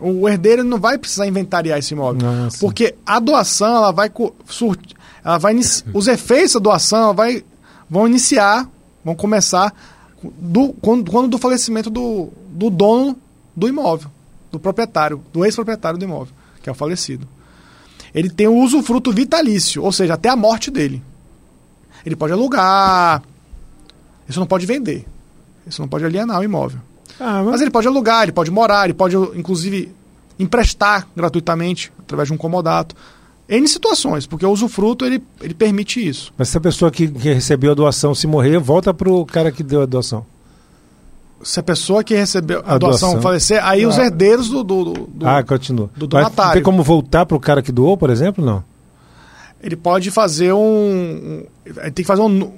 [0.00, 2.20] O herdeiro não vai precisar inventariar esse imóvel.
[2.20, 2.58] Nossa.
[2.58, 4.12] Porque a doação, ela vai,
[5.24, 5.54] ela vai
[5.94, 7.44] os efeitos da doação vai,
[7.88, 8.68] vão iniciar,
[9.04, 9.72] vão começar
[10.22, 13.16] do, quando, quando do falecimento do, do dono
[13.54, 14.10] do imóvel,
[14.50, 17.26] do proprietário, do ex-proprietário do imóvel, que é o falecido.
[18.14, 21.02] Ele tem o usufruto vitalício, ou seja, até a morte dele.
[22.04, 23.22] Ele pode alugar,
[24.28, 25.06] isso não pode vender,
[25.66, 26.80] isso não pode alienar o imóvel.
[27.18, 27.52] Ah, mas...
[27.52, 27.60] mas...
[27.60, 29.92] ele pode alugar, ele pode morar, ele pode, inclusive,
[30.38, 32.94] emprestar gratuitamente, através de um comodato.
[33.48, 36.32] N situações, porque o usufruto ele, ele permite isso.
[36.36, 39.52] Mas se a pessoa que, que recebeu a doação se morrer, volta para o cara
[39.52, 40.26] que deu a doação.
[41.42, 43.88] Se a pessoa que recebeu a, a doação, doação, falecer, aí ah.
[43.88, 45.88] os herdeiros do, do, do, Ah, continua.
[45.96, 46.54] Do donatário.
[46.54, 48.44] tem como voltar para o cara que doou, por exemplo?
[48.44, 48.64] Não.
[49.62, 51.44] Ele pode fazer um.
[51.64, 52.52] Ele tem que fazer um.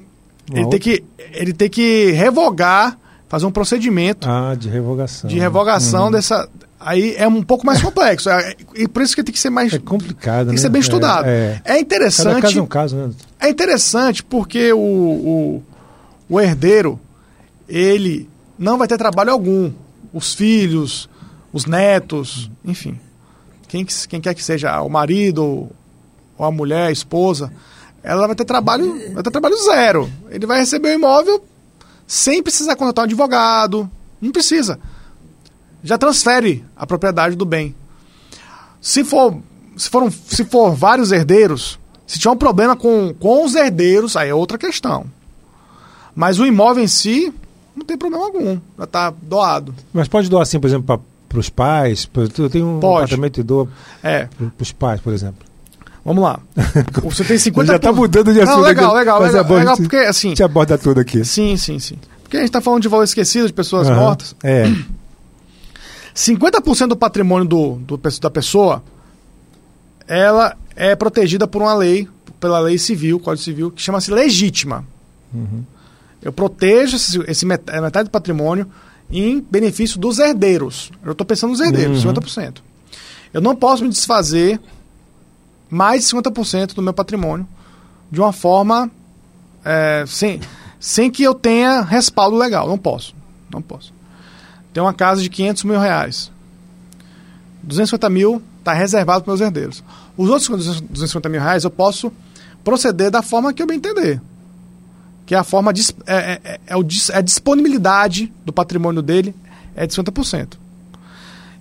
[0.52, 4.28] Ele tem que, ele tem que revogar fazer um procedimento.
[4.28, 5.28] Ah, de revogação.
[5.28, 6.10] De revogação uhum.
[6.10, 6.48] dessa.
[6.80, 8.30] Aí é um pouco mais complexo.
[8.30, 9.72] É, e por isso que tem que ser mais.
[9.72, 11.26] É complicado, Tem que ser bem estudado.
[11.26, 11.76] É, é.
[11.76, 12.26] é interessante.
[12.26, 13.10] Cada caso é um caso, né?
[13.38, 15.62] É interessante porque o, o,
[16.28, 16.98] o herdeiro,
[17.68, 19.70] ele não vai ter trabalho algum.
[20.12, 21.08] Os filhos,
[21.52, 22.98] os netos, enfim.
[23.68, 25.68] Quem, quem quer que seja o marido
[26.38, 27.52] ou a mulher, a esposa,
[28.02, 30.10] ela vai ter trabalho, vai ter trabalho zero.
[30.30, 31.44] Ele vai receber o imóvel
[32.08, 33.88] sem precisar contratar um advogado.
[34.18, 34.80] Não precisa.
[35.84, 37.74] Já transfere a propriedade do bem.
[38.80, 39.38] Se for,
[39.76, 44.16] se for, um, se for vários herdeiros, se tiver um problema com, com os herdeiros,
[44.16, 45.04] aí é outra questão.
[46.16, 47.32] Mas o imóvel em si,
[47.76, 48.58] não tem problema algum.
[48.78, 49.74] Já está doado.
[49.92, 52.08] Mas pode doar assim, por exemplo, para os pais?
[52.38, 53.04] Eu tenho um pode.
[53.04, 53.68] apartamento e dou
[54.02, 54.24] é.
[54.26, 55.47] para os pais, por exemplo.
[56.08, 56.40] Vamos lá.
[57.04, 57.66] Você tem 50%.
[57.66, 58.56] Já está mudando de assunto.
[58.56, 59.20] Não, legal, legal.
[59.20, 60.32] Legal, é legal porque assim.
[60.32, 61.22] Te aborda tudo aqui.
[61.22, 61.98] Sim, sim, sim.
[62.22, 63.96] Porque a gente está falando de valor esquecido, de pessoas uhum.
[63.96, 64.34] mortas.
[64.42, 64.64] É.
[66.14, 68.82] 50% do patrimônio do, do, da pessoa
[70.06, 72.08] ela é protegida por uma lei,
[72.40, 74.86] pela lei civil, Código Civil, que chama-se legítima.
[75.34, 75.62] Uhum.
[76.22, 78.66] Eu protejo esse, esse metade, metade do patrimônio
[79.10, 80.90] em benefício dos herdeiros.
[81.04, 82.14] Eu estou pensando nos herdeiros, uhum.
[82.14, 82.62] 50%.
[83.34, 84.58] Eu não posso me desfazer
[85.70, 87.46] mais de 50% do meu patrimônio
[88.10, 88.90] de uma forma
[89.64, 90.40] é, sem,
[90.80, 92.68] sem que eu tenha respaldo legal.
[92.68, 93.14] Não posso.
[93.52, 93.92] Não posso.
[94.72, 96.30] Tem uma casa de 500 mil reais.
[97.62, 99.82] 250 mil está reservado para meus herdeiros.
[100.16, 100.48] Os outros
[100.80, 102.12] 250 mil reais eu posso
[102.64, 104.20] proceder da forma que eu bem entender.
[105.26, 109.34] Que é a forma de, é, é, é, é, é a disponibilidade do patrimônio dele
[109.76, 110.54] é de 50%.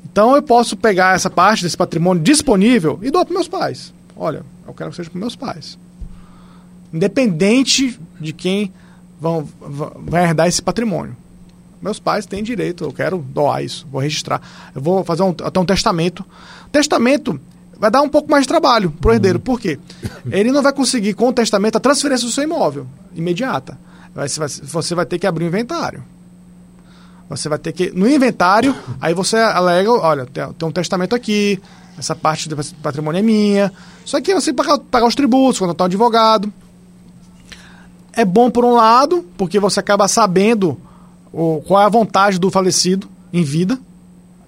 [0.05, 3.93] Então eu posso pegar essa parte desse patrimônio disponível e doar para meus pais.
[4.17, 5.77] Olha, eu quero que seja para meus pais.
[6.91, 8.73] Independente de quem
[9.19, 11.15] vão, vai herdar esse patrimônio.
[11.81, 14.41] Meus pais têm direito, eu quero doar isso, vou registrar.
[14.73, 16.25] Eu vou fazer um, até um testamento.
[16.71, 17.39] Testamento
[17.79, 19.39] vai dar um pouco mais de trabalho para o herdeiro.
[19.39, 19.79] Por quê?
[20.31, 23.77] Ele não vai conseguir, com o testamento, a transferência do seu imóvel imediata.
[24.63, 26.03] Você vai ter que abrir um inventário.
[27.29, 27.91] Você vai ter que.
[27.91, 31.61] No inventário, aí você alega: olha, tem um testamento aqui,
[31.97, 33.71] essa parte do patrimônio é minha.
[34.05, 36.53] Só que você pagar, pagar os tributos, contratar um advogado.
[38.13, 40.79] É bom por um lado, porque você acaba sabendo
[41.31, 43.79] o, qual é a vontade do falecido em vida.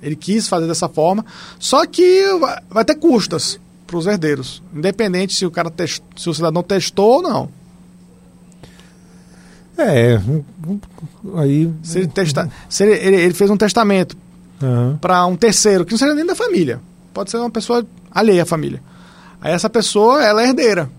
[0.02, 1.26] Ele quis fazer dessa forma.
[1.58, 2.24] Só que
[2.70, 7.16] vai, ter custas para os herdeiros, independente se o cara test, se o cidadão testou
[7.16, 7.50] ou não.
[9.78, 10.20] É,
[11.38, 11.72] aí.
[11.82, 14.16] Se ele, testa, se ele, ele, ele fez um testamento
[14.62, 14.98] uhum.
[14.98, 16.82] para um terceiro, que não seja nem da família,
[17.13, 18.82] pode ser uma pessoa alheia à família.
[19.41, 20.89] Aí essa pessoa, ela é herdeira.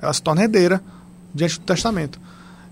[0.00, 0.82] Ela se torna herdeira
[1.34, 2.20] diante do testamento.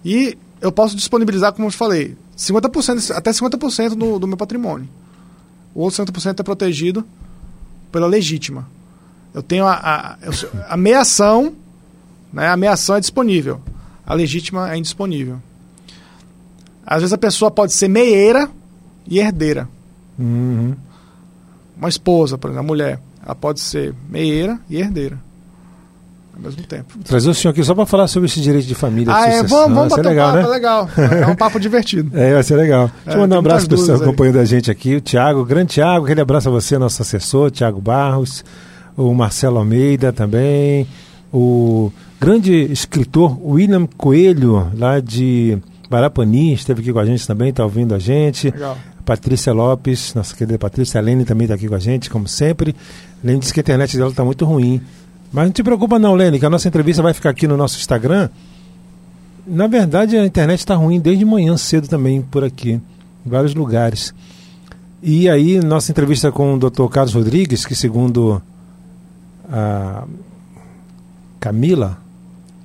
[0.05, 4.89] E eu posso disponibilizar, como eu falei, 50%, até 50% do, do meu patrimônio.
[5.75, 7.05] O outro 50% é protegido
[7.93, 8.67] pela legítima.
[9.35, 10.17] Eu tenho a, a,
[10.69, 11.55] a meação,
[12.33, 13.61] né, a meação é disponível.
[14.07, 15.43] A legítima é indisponível.
[16.87, 18.49] Às vezes a pessoa pode ser meieira
[19.07, 19.69] e herdeira.
[20.19, 20.75] Uhum.
[21.79, 25.19] Uma esposa, por exemplo, a mulher, ela pode ser meieira e herdeira
[26.35, 26.99] ao mesmo tempo.
[27.05, 29.13] Trazer o senhor aqui só para falar sobre esse direito de família.
[29.15, 30.43] Ah, é, vamos, vamos bater legal, um papo, né?
[30.43, 30.91] é legal.
[31.23, 32.11] É um papo divertido.
[32.17, 32.91] É, vai ser legal.
[33.05, 34.01] Deixa eu É, mandar um abraço para o aí.
[34.01, 37.81] companheiro da gente aqui, o Tiago, grande Tiago, aquele abraço a você, nosso assessor, Tiago
[37.81, 38.45] Barros,
[38.97, 40.87] o Marcelo Almeida também,
[41.33, 45.59] o grande escritor William Coelho, lá de
[45.89, 48.51] Barapani, esteve aqui com a gente também, está ouvindo a gente.
[48.51, 48.77] Legal.
[49.07, 52.75] Patrícia Lopes, nossa querida Patrícia, a Lene também está aqui com a gente, como sempre.
[53.23, 54.83] Lene disse que a internet dela está muito ruim.
[55.33, 57.79] Mas não te preocupa não, Lene, que a nossa entrevista vai ficar aqui no nosso
[57.79, 58.29] Instagram.
[59.47, 64.13] Na verdade, a internet está ruim desde manhã cedo também por aqui, em vários lugares.
[65.01, 66.89] E aí, nossa entrevista com o Dr.
[66.91, 68.43] Carlos Rodrigues, que segundo
[69.49, 70.05] a
[71.39, 71.99] Camila,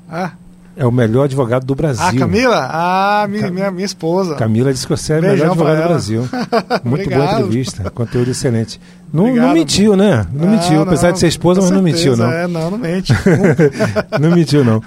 [0.09, 0.33] Ah,
[0.75, 2.03] é o melhor advogado do Brasil.
[2.05, 2.69] ah Camila?
[2.71, 4.35] Ah, minha, Cam- minha, minha esposa.
[4.35, 5.87] Camila disse que você é o melhor advogado do.
[5.87, 6.29] Brasil.
[6.83, 8.79] Muito boa entrevista, conteúdo excelente.
[9.13, 10.25] Não, não Obrigado, mentiu, né?
[10.33, 12.31] Não, mentiu, apesar de ser esposa, mas não mentiu, certeza, não.
[12.33, 13.11] É, não, não mente.
[14.19, 14.77] não mentiu, não.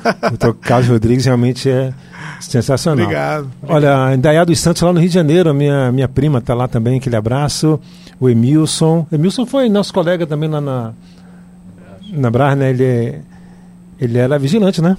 [0.51, 0.55] O.
[0.55, 1.93] Carlos Rodrigues realmente é
[2.41, 3.05] sensacional.
[3.05, 3.51] Obrigado.
[3.69, 6.55] Olha, a Indaiá dos Santos lá no Rio de Janeiro, a minha, minha prima está
[6.55, 7.79] lá também, aquele abraço.
[8.19, 9.07] O Emilson.
[9.13, 10.93] Emilson foi nosso colega também lá na,
[12.11, 12.71] na Brás, né?
[12.71, 13.21] Ele, é-
[14.01, 14.97] ele era vigilante, né?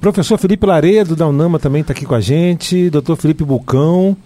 [0.00, 2.88] Professor Felipe Laredo, da Unama, também está aqui com a gente.
[2.88, 4.16] Doutor Felipe Bucão,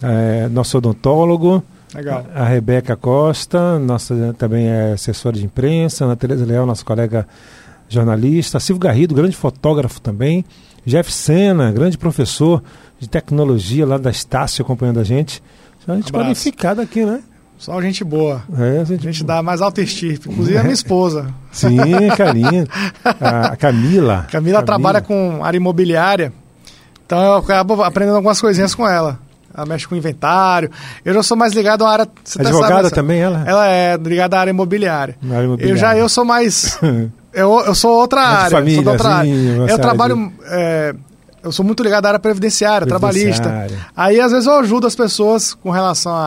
[0.00, 1.60] é, nosso odontólogo.
[1.92, 2.24] Legal.
[2.32, 6.04] A Rebeca Costa, nossa também é assessora de imprensa.
[6.04, 7.26] Ana Tereza Leal, nossa colega
[7.88, 8.60] jornalista.
[8.60, 10.44] Silvio Garrido, grande fotógrafo também.
[10.86, 12.62] Jeff Sena, grande professor
[13.00, 15.42] de tecnologia lá da Estácio, acompanhando a gente.
[15.86, 16.26] A gente Abraço.
[16.26, 17.22] qualificado aqui, né?
[17.64, 18.42] Só gente boa.
[18.58, 20.28] É, a A gente, gente dá mais alta estirpe.
[20.28, 21.28] Inclusive a minha esposa.
[21.50, 21.78] Sim,
[22.16, 22.66] carinho.
[23.20, 24.26] A, a Camila.
[24.30, 26.30] Camila trabalha com área imobiliária.
[27.06, 29.18] Então eu acabo aprendendo algumas coisinhas com ela.
[29.56, 30.70] Ela mexe com inventário.
[31.04, 32.08] Eu já sou mais ligado à área.
[32.38, 33.44] Advogada sabe, essa- também, ela?
[33.46, 35.16] Ela é ligada à área imobiliária.
[35.24, 35.76] Área Eu imobiliária.
[35.80, 36.78] já eu sou mais.
[37.36, 38.50] Eu, eu sou outra de área.
[38.58, 39.32] família, sou outra área.
[39.32, 40.32] assim, uma Eu área trabalho.
[40.46, 40.94] é,
[41.44, 43.42] eu sou muito ligado à área previdenciária, trabalhista.
[43.48, 43.86] Previdenciária.
[43.94, 46.24] Aí, às vezes, eu ajudo as pessoas com relação a,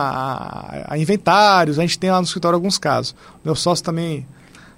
[0.88, 1.78] a- a inventários.
[1.78, 3.14] A gente tem lá no escritório alguns casos.
[3.44, 4.26] Meu sócio também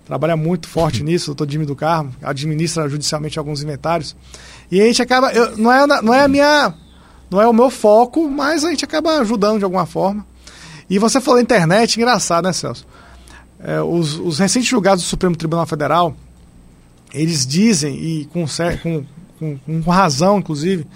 [0.05, 4.16] trabalha muito forte nisso, o doutor Jimmy do Carmo, administra judicialmente alguns inventários.
[4.70, 5.31] E a gente acaba.
[5.33, 6.74] eu- não, é, não é a minha.
[7.31, 10.26] Não é o meu foco, mas a gente acaba ajudando de alguma forma.
[10.88, 12.85] E você falou internet, engraçado, né, Celso?
[13.62, 16.16] É, os, os recentes julgados do Supremo Tribunal Federal,
[17.14, 18.44] eles dizem, e com,
[18.83, 19.05] com,
[19.40, 20.87] com, com razão, inclusive,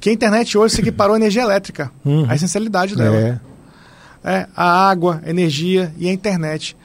[0.00, 2.26] que a internet hoje se equiparou à energia elétrica, Uhum.
[2.28, 3.16] a essencialidade dela.
[3.16, 3.40] É.
[4.26, 6.76] É, a água, a energia e a internet.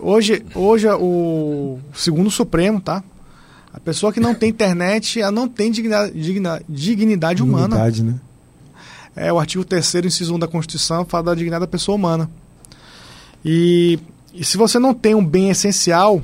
[0.00, 3.02] Hoje, hoje o segundo Supremo, tá?
[3.74, 7.68] A pessoa que não tem internet, ela não tem dignidade, digna- dignidade humana.
[7.76, 8.14] Dignidade, né?
[9.16, 12.30] É o artigo 3 inciso 1 da Constituição fala da dignidade da pessoa humana.
[13.44, 13.98] E,
[14.32, 16.22] e se você não tem um bem essencial,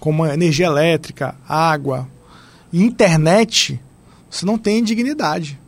[0.00, 2.08] como energia elétrica, água
[2.76, 3.80] e internet,
[4.28, 5.60] você não tem dignidade.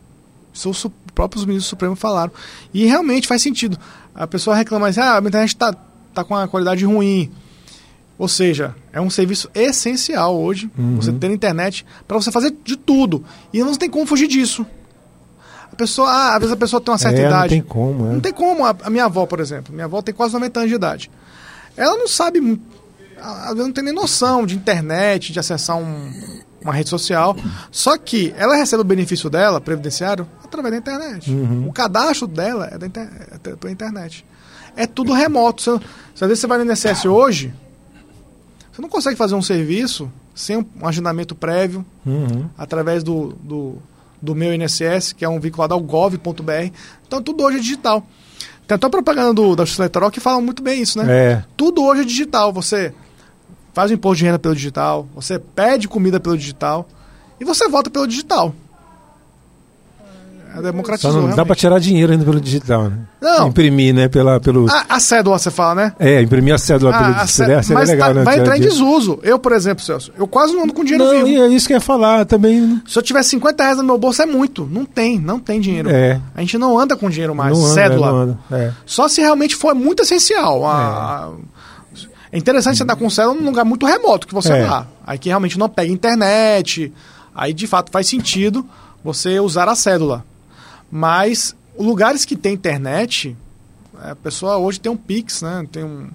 [0.53, 2.31] Isso os próprios ministros do Supremo falaram.
[2.73, 3.77] E realmente faz sentido.
[4.13, 5.73] A pessoa reclama assim, ah, a internet está
[6.13, 7.31] tá com uma qualidade ruim.
[8.17, 10.95] Ou seja, é um serviço essencial hoje, Uhum.
[10.97, 13.23] você ter internet para você fazer de tudo.
[13.53, 14.65] E não tem como fugir disso.
[15.71, 17.49] A pessoa, ah, às vezes a pessoa tem uma certa É, não idade.
[17.49, 18.13] tem como, é.
[18.13, 18.65] Não tem como.
[18.65, 21.11] A, minha avó, por exemplo, minha avó tem quase 90 anos de idade.
[21.77, 22.59] Ela não sabe,
[23.21, 26.36] às vezes não tem nem noção de internet, de acessar um-
[26.67, 27.35] uma rede social.
[27.71, 31.31] Só que ela recebe o benefício dela, previdenciário, através da internet.
[31.31, 31.67] Uhum.
[31.67, 34.25] O cadastro dela é, da inter, é pela internet.
[34.75, 35.61] É tudo remoto.
[35.61, 35.79] Você,
[36.13, 37.53] se às vezes você vai no INSS hoje,
[38.71, 42.47] você não consegue fazer um serviço sem um, agendamento prévio, Uhum.
[42.57, 43.77] através do, do,
[44.21, 46.71] do meu INSS, que é um vinculado ao gov.br.
[47.07, 48.05] Então tudo hoje é digital.
[48.67, 51.05] Tem até uma propaganda do, da Justiça Eleitoral que fala muito bem isso, né?
[51.09, 51.43] É.
[51.55, 52.51] Tudo hoje é digital.
[52.53, 52.93] Você
[53.77, 56.87] faz o imposto de renda pelo digital, você pede comida pelo digital
[57.39, 58.51] e você vota pelo digital.
[60.51, 61.45] É Só democratizou, não dá realmente.
[61.47, 62.97] para tirar dinheiro ainda pelo digital, né?
[63.21, 63.49] Não.
[63.49, 64.07] Imprimir, né?
[64.07, 65.93] Pela, pelo, A, a cédula, você fala, né?
[65.99, 67.27] É, imprimir a cédula pelo Ah, a digital.
[67.27, 68.23] cé- Seria, seria mas legal, tá- né?
[68.23, 69.19] vai entrar em desuso.
[69.21, 71.27] Eu, por exemplo, Celso, eu quase não ando com dinheiro Não, vivo.
[71.27, 72.81] e é isso que eu ia falar também.
[72.87, 74.67] Se eu tiver 50 reais no meu bolso, é muito.
[74.71, 75.89] Não tem, não tem dinheiro.
[75.91, 76.19] É.
[76.33, 77.55] A gente não anda com dinheiro mais.
[77.55, 78.07] não anda, cédula.
[78.11, 78.39] não anda.
[78.51, 78.71] É.
[78.83, 80.65] Só se realmente for muito essencial.
[80.65, 81.56] A- É,
[82.33, 84.65] interessante você andar com célula num lugar muito remoto que você É.
[84.65, 84.85] vá.
[85.05, 86.91] Aí que realmente não pega internet.
[87.33, 88.65] Aí de fato faz sentido
[89.03, 90.25] você usar a cédula.
[90.91, 93.35] Mas lugares que tem internet,
[94.01, 95.65] a pessoa hoje tem um Pix, né?
[95.71, 96.09] Tem um.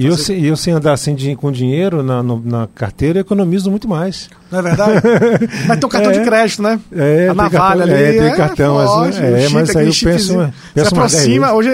[0.00, 2.68] E eu, Fazer- se- e eu sem andar assim de- com dinheiro na, no- na
[2.74, 4.30] carteira, eu economizo muito mais.
[4.50, 5.00] Não é verdade?
[5.68, 6.18] mas tem um cartão É.
[6.18, 6.80] de crédito, né?
[6.92, 7.92] É, a tem navalha cartão- ali.
[7.92, 10.34] é, tem cartão, assim, lógico, é, chip, mas aí eu penso- penso
[10.74, 11.70] você aproxima, hoje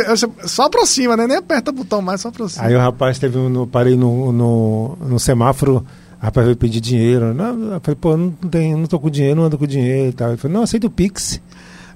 [0.46, 1.26] só aproxima, né?
[1.26, 2.64] Nem aperta o botão mais, só aproxima.
[2.66, 5.84] Aí o rapaz teve um, no, parei no, no, no semáforo,
[6.18, 7.32] rapaz veio pedir dinheiro.
[7.32, 10.12] Não, eu falei, pô, não, tem, não tô com dinheiro, não ando com dinheiro e
[10.12, 10.28] tal.
[10.28, 11.40] Ele falou, não, aceita o Pix.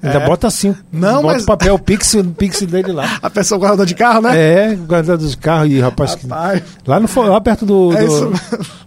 [0.02, 0.26] Ainda É.
[0.26, 3.18] bota assim, Não, bota mas- o papel Pix, o Pix dele lá.
[3.22, 4.30] A pessoa guardador de carro, né?
[4.36, 8.32] É, guardado de carro e rapaz, que- Rapaz, lá, no, lá perto do, É do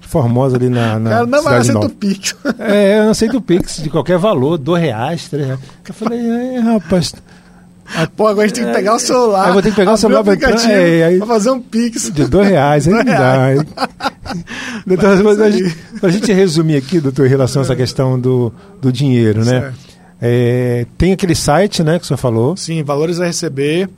[0.01, 1.85] Formosa ali na, na cara, não, mas aceita Nova.
[1.87, 2.35] o Pix.
[2.59, 5.59] É, eu não aceito o Pix de qualquer valor, dois reais, três reais.
[5.87, 7.13] Eu falei, é, rapaz,
[8.15, 9.41] Pô, agora a gente tem que pegar o celular.
[9.43, 10.33] Aí eu vou ter que pegar o celular pra
[10.71, 12.09] é, aí- pra fazer um Pix.
[12.11, 13.53] de dois reais, aí não dá.
[14.87, 18.51] Então, pra, isso gente, pra gente resumir aqui, doutor, em relação a essa questão do,
[18.81, 19.59] do dinheiro, né?
[19.61, 19.92] Certo.
[20.25, 22.55] É, tem aquele site, né, que senhor falou.
[22.55, 23.89] Sim, valores a receber.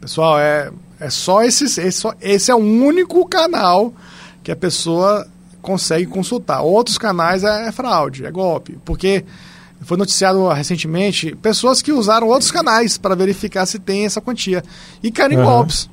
[0.00, 3.92] Pessoal, é, é só esse, esse, só- esse é o único canal
[4.42, 5.26] que a pessoa
[5.60, 6.62] consegue consultar.
[6.62, 8.78] Outros canais é, é fraude, é golpe.
[8.86, 9.22] Porque
[9.82, 14.64] foi noticiado recentemente pessoas que usaram outros canais para verificar se tem essa quantia.
[15.02, 15.46] E caíram em Aham.
[15.46, 15.90] golpes.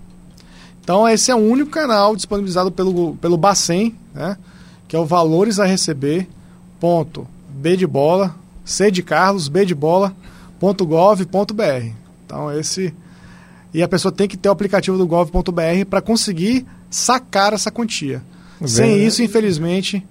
[0.82, 4.38] Então, esse é o único canal disponibilizado pelo, pelo Bacen, né?
[4.88, 6.28] Que é o valores a receber.
[6.80, 7.28] Ponto.
[7.50, 10.16] B de bola, C de Carlos, B de bola,
[10.60, 11.92] ponto gov, ponto br.
[12.26, 12.94] Então, esse.
[13.74, 18.22] E a pessoa tem que ter o aplicativo do gov.br para conseguir sacar essa quantia.
[18.66, 20.06] Sem Bem, isso, infelizmente,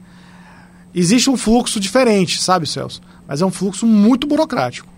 [0.94, 3.00] existe um fluxo diferente, sabe, Celso?
[3.26, 4.88] Mas é um fluxo muito burocrático.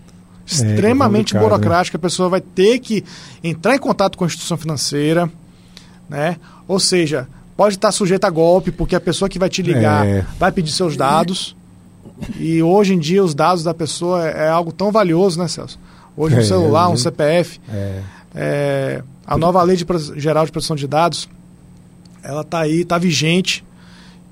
[0.45, 1.57] Extremamente complicado, né?
[1.57, 1.97] burocrático.
[1.97, 3.03] A pessoa vai ter que
[3.43, 5.31] entrar em contato com a instituição financeira,
[6.09, 6.37] né?
[6.67, 10.25] Ou seja, pode estar sujeito a golpe, porque a pessoa que vai te ligar É.
[10.37, 11.55] vai pedir seus dados.
[12.39, 15.79] E hoje em dia os dados da pessoa é, é algo tão valioso, né, Celso?
[16.15, 16.97] Hoje um É, celular, um é.
[16.97, 18.01] CPF, É,
[18.33, 21.27] é, a nova lei de geral de proteção de dados,
[22.23, 23.65] ela está aí, está vigente.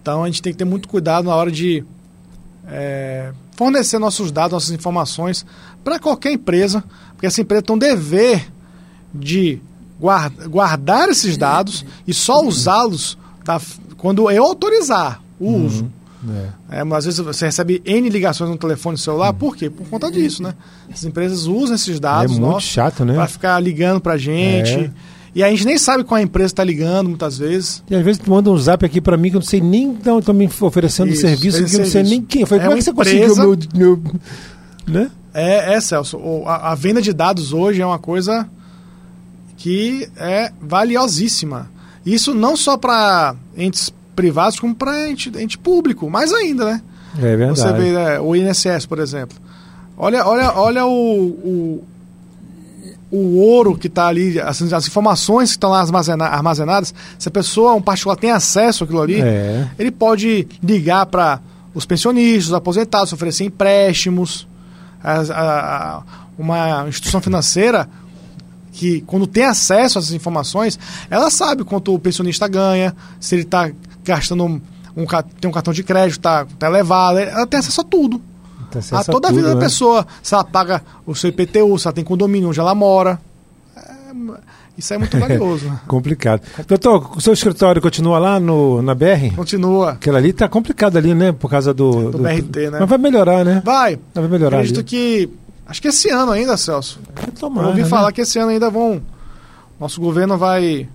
[0.02, 1.84] Então a gente tem que ter muito cuidado na hora de
[2.68, 5.46] é, fornecer nossos dados, nossas informações
[5.84, 6.84] para qualquer empresa,
[7.14, 8.50] porque essa empresa tem um dever
[9.14, 9.62] de
[10.00, 13.18] guar- guardar esses dados e só usá-los
[13.98, 15.92] quando eu autorizar o uso.
[16.70, 16.80] É.
[16.80, 19.70] É, mas às vezes você recebe N ligações no telefone celular, por quê?
[19.70, 20.54] Por conta disso, né?
[20.92, 23.16] As empresas usam esses É dados muito nossos chato, né?
[23.16, 24.74] para ficar ligando pra gente.
[24.74, 24.92] É.
[25.36, 27.84] E a gente nem sabe qual a empresa está ligando muitas vezes.
[27.90, 29.94] E às vezes tu manda um zap aqui pra mim que eu não sei nem
[29.94, 32.45] estão me oferecendo Isso, serviço, que eu não sei nem quem.
[32.45, 34.02] Falei, É como é que você conseguiu empresa- meu, meu.
[34.86, 35.10] Né?
[35.34, 38.47] É, é Celso, a, a venda de dados hoje é uma coisa
[39.58, 41.72] que é valiosíssima.
[42.06, 46.82] Isso não só para entes privados, como para ente, ente público, mais ainda, né?
[47.18, 47.59] É verdade.
[47.59, 49.38] Você vê né, o INSS, por exemplo.
[49.97, 50.91] Olha, olha, olha o,
[51.28, 51.84] o,
[53.11, 56.93] o ouro que está ali, as, as informações que estão lá armazena- armazenadas.
[57.20, 59.68] Se a pessoa, um particular, tem acesso àquilo ali, É.
[59.78, 61.39] ele pode ligar para
[61.74, 64.47] os pensionistas, os aposentados, oferecer empréstimos.
[65.03, 65.36] As- a-
[65.99, 66.03] a-
[66.38, 67.88] uma instituição financeira
[68.72, 73.43] que, quando tem acesso a essas informações, ela sabe quanto o pensionista ganha, se ele
[73.43, 73.70] está
[74.04, 74.62] gastando um,
[75.39, 78.22] tem um cartão de crédito, tá, tá elevado, ela tem acesso a tudo.
[78.70, 79.62] Acesso a toda a tudo, vida da né?
[79.62, 80.06] pessoa.
[80.22, 83.20] Se ela paga o seu IPTU, se ela tem condomínio onde ela mora.
[83.78, 84.12] É,
[84.78, 85.66] isso é muito valioso.
[85.68, 85.80] né?
[85.88, 86.41] Complicado.
[86.68, 89.36] Doutor, o seu escritório continua lá no, na BR?
[89.36, 89.91] Continua.
[89.91, 91.32] Aquela ali tá complicado ali, né?
[91.32, 92.10] Por causa do.
[92.12, 92.80] Do BRT, né?
[92.80, 93.62] Mas vai melhorar, né?
[93.64, 93.99] Vai.
[94.14, 94.86] Vai melhorar Acredito ali.
[94.86, 95.30] que.
[95.68, 96.99] Acho que esse ano ainda, Celso.
[97.39, 97.88] Tomara, Eu ouvi né?
[97.88, 99.01] falar que esse ano ainda vão.
[99.80, 100.89] Nosso governo vai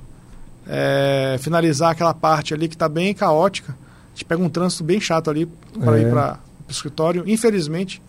[0.69, 3.73] é, finalizar aquela parte ali que está bem caótica.
[3.73, 5.47] A gente pega um trânsito bem chato ali
[5.81, 6.03] para É.
[6.03, 6.39] ir para
[6.69, 7.25] o escritório.
[7.27, 8.03] Infelizmente,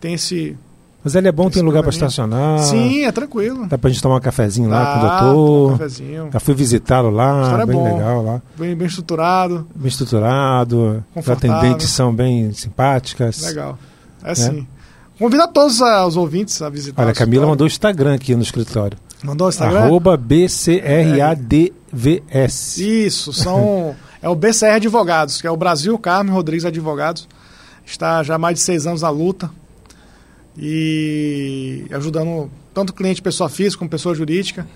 [0.00, 0.56] tem esse.
[1.02, 2.60] Mas ele é bom, tem lugar para estacionar.
[2.60, 3.66] Sim, é tranquilo.
[3.66, 5.68] Dá pra gente tomar um cafezinho lá com o doutor.
[5.68, 6.28] um cafezinho.
[6.32, 7.84] Já fui visitá-lo lá, é bem bom.
[7.84, 8.42] legal lá.
[8.58, 9.66] Bem, bem estruturado.
[9.74, 11.04] Bem estruturado.
[11.14, 13.42] Os atendentes são bem simpáticas.
[13.42, 13.78] Legal.
[14.22, 14.66] É assim.
[15.18, 17.02] Convido a todos ah, os ouvintes a visitar.
[17.02, 18.96] Olha, a Camila mandou o Instagram aqui no escritório.
[19.22, 19.84] Mandou o Instagram?
[19.84, 20.16] Arroba
[21.94, 22.78] BCRADVS.
[22.78, 23.94] Isso, são.
[24.20, 27.28] é o BCR Advogados, que é o Brasil Carmen Rodrigues Advogados.
[27.86, 29.50] Está já há mais de seis anos na luta.
[30.56, 34.66] E ajudando tanto cliente pessoa física como pessoa jurídica,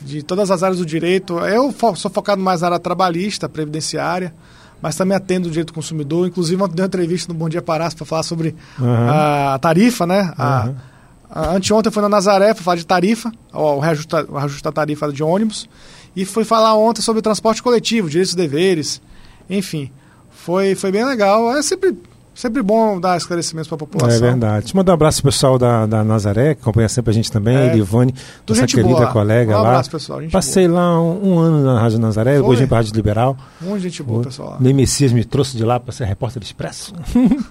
[0.00, 1.38] de todas as áreas do direito.
[1.40, 4.32] Eu sou focado mais na área trabalhista, previdenciária,
[4.80, 6.26] mas também atendo o direito do consumidor.
[6.28, 9.10] Inclusive, ontem dei uma entrevista no Bom Dia Parás para falar sobre Aham.
[9.54, 10.32] a tarifa, né?
[10.38, 10.76] A, Aham.
[11.28, 14.62] a- anteontem eu fui na Nazaré para falar de tarifa, o, o reajuste, o reajuste
[14.62, 15.68] da tarifa de ônibus,
[16.16, 19.00] e fui falar ontem sobre o transporte coletivo, direitos e deveres,
[19.48, 19.90] enfim.
[20.30, 21.54] Foi, foi bem legal.
[21.56, 21.96] É sempre,
[22.34, 24.16] sempre bom dar esclarecimentos para a população.
[24.16, 24.72] É verdade.
[24.72, 27.66] Eu mandar um abraço pessoal da, da Nazaré, que acompanha sempre a gente também, É.
[27.66, 28.14] Elivone,
[28.48, 29.12] nossa querida boa lá.
[29.12, 29.68] colega Um lá.
[29.68, 30.20] abraço, pessoal.
[30.32, 32.56] Passei lá um, um ano na Rádio Nazaré, Foi?
[32.56, 33.36] vim pra Rádio Liberal.
[33.60, 33.74] boa.
[33.74, 34.50] Um de gente boa, pessoal.
[34.52, 34.56] lá.
[34.60, 36.94] Nem Messias me trouxe de lá para ser repórter do Expresso.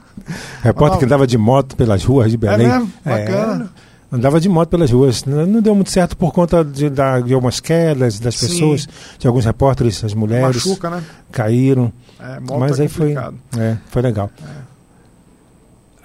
[0.64, 2.68] repórter que andava de moto pelas ruas de Belém.
[2.68, 2.91] mesmo?
[3.05, 3.70] Bacana.
[4.12, 5.26] É, andava de moto pelas ruas.
[5.26, 8.47] Não, deu muito certo por conta de, de algumas quedas das Sim.
[8.47, 8.88] pessoas,
[9.18, 11.03] de alguns repórteres, as mulheres Machuca, né?
[11.32, 11.91] caíram.
[12.20, 13.16] É, moto mas é aí foi,
[13.58, 14.30] é, foi legal.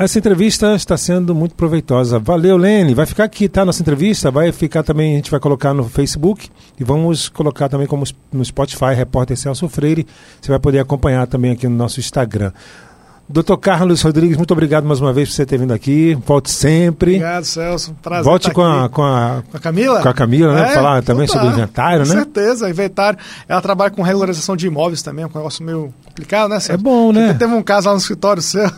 [0.03, 2.19] Essa entrevista está sendo muito proveitosa.
[2.19, 2.93] Valeu, Lene.
[2.93, 3.65] Vai ficar aqui, tá?
[3.65, 4.31] Nossa entrevista.
[4.31, 6.49] Vai ficar também, a gente vai colocar no Facebook
[6.81, 10.07] e vamos colocar também como no Spotify, Repórter Celso Freire.
[10.41, 12.53] Você vai poder acompanhar também aqui no nosso Instagram.
[13.33, 16.15] Doutor Carlos Rodrigues, muito obrigado mais uma vez por você ter vindo aqui.
[16.27, 17.13] Volte sempre.
[17.13, 17.97] Obrigado, Celso.
[18.03, 20.03] Prazer Volte com a, com, a, Com a Camila?
[20.03, 20.71] com a Camila, né?
[20.71, 21.53] É, Falar também sobre tá.
[21.55, 22.15] inventário, Com né?
[22.17, 23.19] certeza, inventário.
[23.49, 26.83] Ela trabalha com regularização de imóveis também, é um negócio meio complicado, né, É Celso?
[26.83, 27.33] bom, né?
[27.33, 28.71] Teve um caso lá no escritório seu.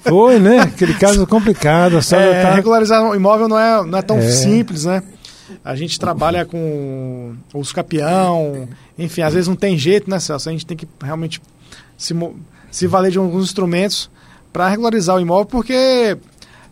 [0.00, 0.60] Foi, né?
[0.72, 1.98] Aquele caso complicado.
[1.98, 2.54] É, tá...
[2.54, 4.22] Regularizar um imóvel não é, não é tão É.
[4.22, 5.02] simples, né?
[5.62, 10.48] A gente trabalha com os capião, enfim, às vezes não tem jeito, né, Celso?
[10.48, 11.42] A gente tem que realmente
[11.96, 12.14] se,
[12.70, 14.10] se valer de alguns instrumentos
[14.52, 16.16] para regularizar o imóvel, porque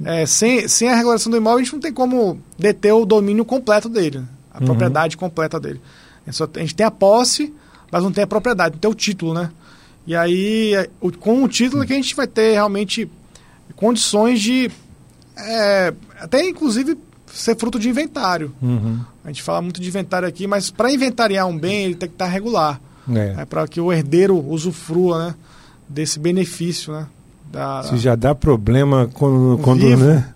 [0.05, 3.45] é, sem, sem a regularização do imóvel a gente não tem como deter o domínio
[3.45, 4.27] completo dele, né?
[4.53, 4.67] a Uhum.
[4.67, 5.81] propriedade completa dele.
[6.23, 7.53] A gente, só tem- a gente tem a posse,
[7.93, 9.51] mas não tem a propriedade, não tem o título, né?
[10.07, 10.89] E aí, é,
[11.21, 13.11] com o título é que a gente vai ter realmente
[13.75, 14.71] condições de
[15.37, 18.55] é, até inclusive ser fruto de inventário.
[18.63, 19.01] Uhum.
[19.25, 22.15] A gente fala muito de inventário aqui, mas para inventariar um bem ele tem que
[22.15, 22.81] estar regular,
[23.15, 23.35] É.
[23.39, 25.35] é, para que o herdeiro usufrua, né,
[25.89, 27.07] desse benefício, né?
[27.53, 30.05] Da, Se já dá problema quando, Com quando vivo.
[30.05, 30.29] né?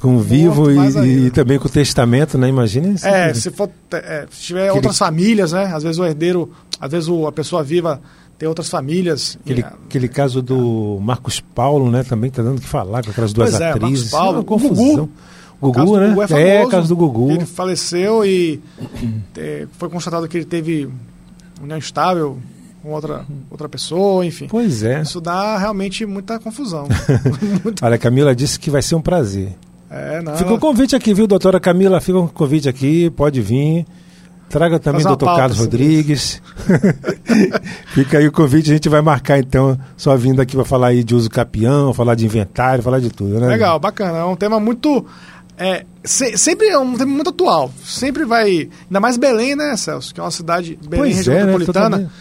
[0.00, 2.48] Com o vivo e, e também com o testamento, né?
[2.48, 3.06] Imagina isso.
[3.06, 5.64] é, se for é, se tiver Aquele- outras famílias, né?
[5.72, 8.00] Às vezes o herdeiro, às vezes o- a pessoa viva
[8.36, 9.38] tem outras famílias.
[9.44, 12.02] Aquele, E, aquele caso do Marcos Paulo, né?
[12.02, 14.10] Também tá dando que falar com aquelas duas é, Marcos atrizes.
[14.10, 15.08] Paulo, É confusão.
[15.60, 16.08] Gugu, do né?
[16.08, 16.26] Gugu é é,
[16.56, 16.70] famoso.
[16.70, 17.30] caso do Gugu.
[17.30, 18.60] Ele faleceu e
[19.36, 20.88] é, foi constatado que ele teve
[21.62, 22.36] união estável
[22.82, 24.46] com outra, outra pessoa, enfim.
[24.48, 25.02] Pois é.
[25.02, 26.88] Isso dá realmente muita confusão.
[27.64, 29.54] Muita- Olha, a Camila disse que vai ser um prazer.
[29.90, 30.36] É, não.
[30.36, 32.00] Fica o convite aqui, viu, doutora Camila?
[32.00, 33.86] Fica o convite aqui, pode vir.
[34.48, 36.42] Traga também o doutor Carlos Rodrigues.
[37.94, 41.02] Fica aí o convite, a gente vai marcar então sua vinda aqui para falar aí
[41.04, 43.46] de uso capião, falar de inventário, falar de tudo, né?
[43.46, 44.18] Legal, bacana.
[44.18, 45.04] É um tema muito.
[45.56, 47.70] É, se- sempre é um tema muito atual.
[47.84, 48.68] Sempre vai.
[48.86, 50.12] Ainda mais Belém, né, Celso?
[50.12, 51.44] Que é uma cidade, Belém, Pois região é, né?
[51.46, 51.84] metropolitana.
[51.90, 52.12] Totalmente.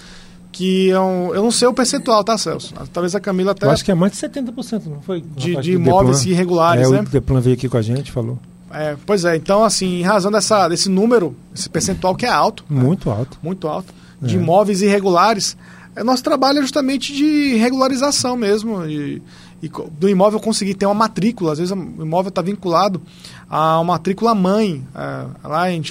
[0.52, 2.74] Que é um, eu não sei o percentual, tá, Celso?
[2.92, 3.66] Talvez a Camila até.
[3.66, 5.22] Eu acho que é mais de 70%, não foi?
[5.22, 6.32] De- de imóveis Deplan.
[6.34, 7.00] irregulares, é, né?
[7.00, 8.38] O Deplan veio aqui com a gente, falou.
[8.74, 12.64] É, pois é, então, assim, em razão dessa, desse número, esse percentual que é alto,
[12.70, 13.38] Muito alto.
[13.42, 14.40] muito alto, de É.
[14.40, 15.58] imóveis irregulares,
[15.96, 18.86] é, nosso trabalho é justamente de regularização mesmo.
[18.86, 19.22] E,
[19.64, 21.52] e do imóvel conseguir ter uma matrícula.
[21.54, 23.02] Às vezes o imóvel está vinculado
[23.50, 24.84] a uma matrícula mãe.
[24.96, 25.82] é, lá em,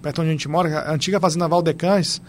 [0.00, 2.22] perto onde a gente mora, a antiga Fazenda Valdecães.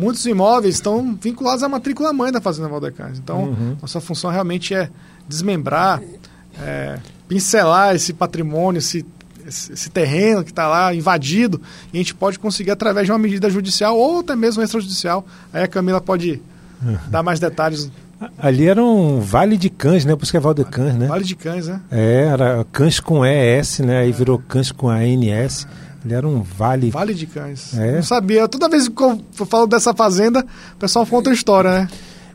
[0.00, 3.18] Muitos imóveis estão vinculados à matrícula mãe da Fazenda Valdecães.
[3.18, 3.76] Então, Uhum.
[3.82, 4.88] nossa função realmente é
[5.28, 6.00] desmembrar,
[6.58, 6.98] é,
[7.28, 9.04] pincelar esse patrimônio, esse,
[9.46, 11.60] esse, terreno que está lá invadido,
[11.92, 15.24] e a gente pode conseguir através de uma medida judicial ou até mesmo extrajudicial.
[15.52, 16.40] Aí a Camila pode
[17.08, 17.90] dar mais detalhes.
[18.38, 20.14] Ali era um Vale de Cães, né?
[20.16, 21.06] Por isso que é Val de Cães, né?
[21.06, 21.80] Vale de Cães, né?
[21.90, 24.00] É, era Cães com ES, né?
[24.00, 25.66] Aí virou Cães com ANS.
[26.04, 26.90] Ele era um vale.
[26.90, 27.76] Vale de Cães.
[27.76, 27.96] É.
[27.96, 28.48] Não sabia.
[28.48, 30.44] Toda vez que eu falo dessa fazenda,
[30.74, 31.88] o pessoal conta a história, né?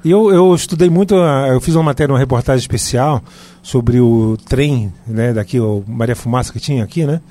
[0.03, 3.23] E eu, eu estudei muito, ah, eu fiz uma matéria, uma reportagem especial
[3.63, 7.21] sobre o trem, né, daqui, o Maria Fumaça que tinha aqui, né?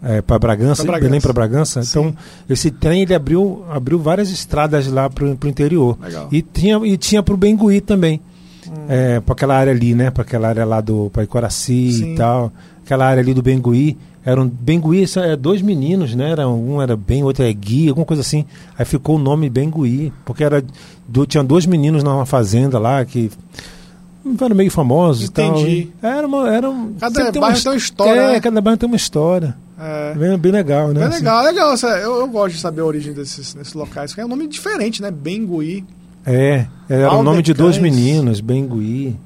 [0.00, 1.08] É, para Bragança, Pra Bragança.
[1.08, 1.82] Belém para Bragança.
[1.82, 1.88] Sim.
[1.90, 2.16] Então,
[2.48, 5.98] esse trem ele abriu, abriu várias estradas lá para o interior.
[6.00, 6.28] Legal.
[6.30, 8.20] E tinha, e tinha para o Bengui também.
[8.88, 10.10] É, para aquela área ali, né?
[10.10, 12.52] Para aquela área lá do Icoraci e tal.
[12.84, 13.96] Aquela área ali do Bengui.
[14.26, 16.32] Eram Bengui, é, dois meninos, né?
[16.32, 18.44] Era, um era bem, outro é Gui, alguma coisa assim.
[18.76, 20.64] Aí ficou o nome Bengui, porque era
[21.06, 23.30] do, tinha dois meninos numa fazenda lá que
[24.40, 25.70] eram meio famosos Entendi.
[25.70, 26.10] e tal.
[26.10, 28.40] Era uma, era um, Cada bairro tem uma história, É, né?
[28.40, 29.56] cada bairro tem uma história.
[29.78, 30.14] É.
[30.14, 31.02] Bem, bem legal, né?
[31.02, 31.18] É assim.
[31.18, 31.72] legal, é legal.
[31.74, 34.12] essa- Eu, eu gosto de saber a origem desses, desses locais.
[34.18, 35.10] É um nome diferente, né?
[35.12, 35.84] Bengui.
[36.24, 39.16] É, era o nome de dois meninos, Bengui.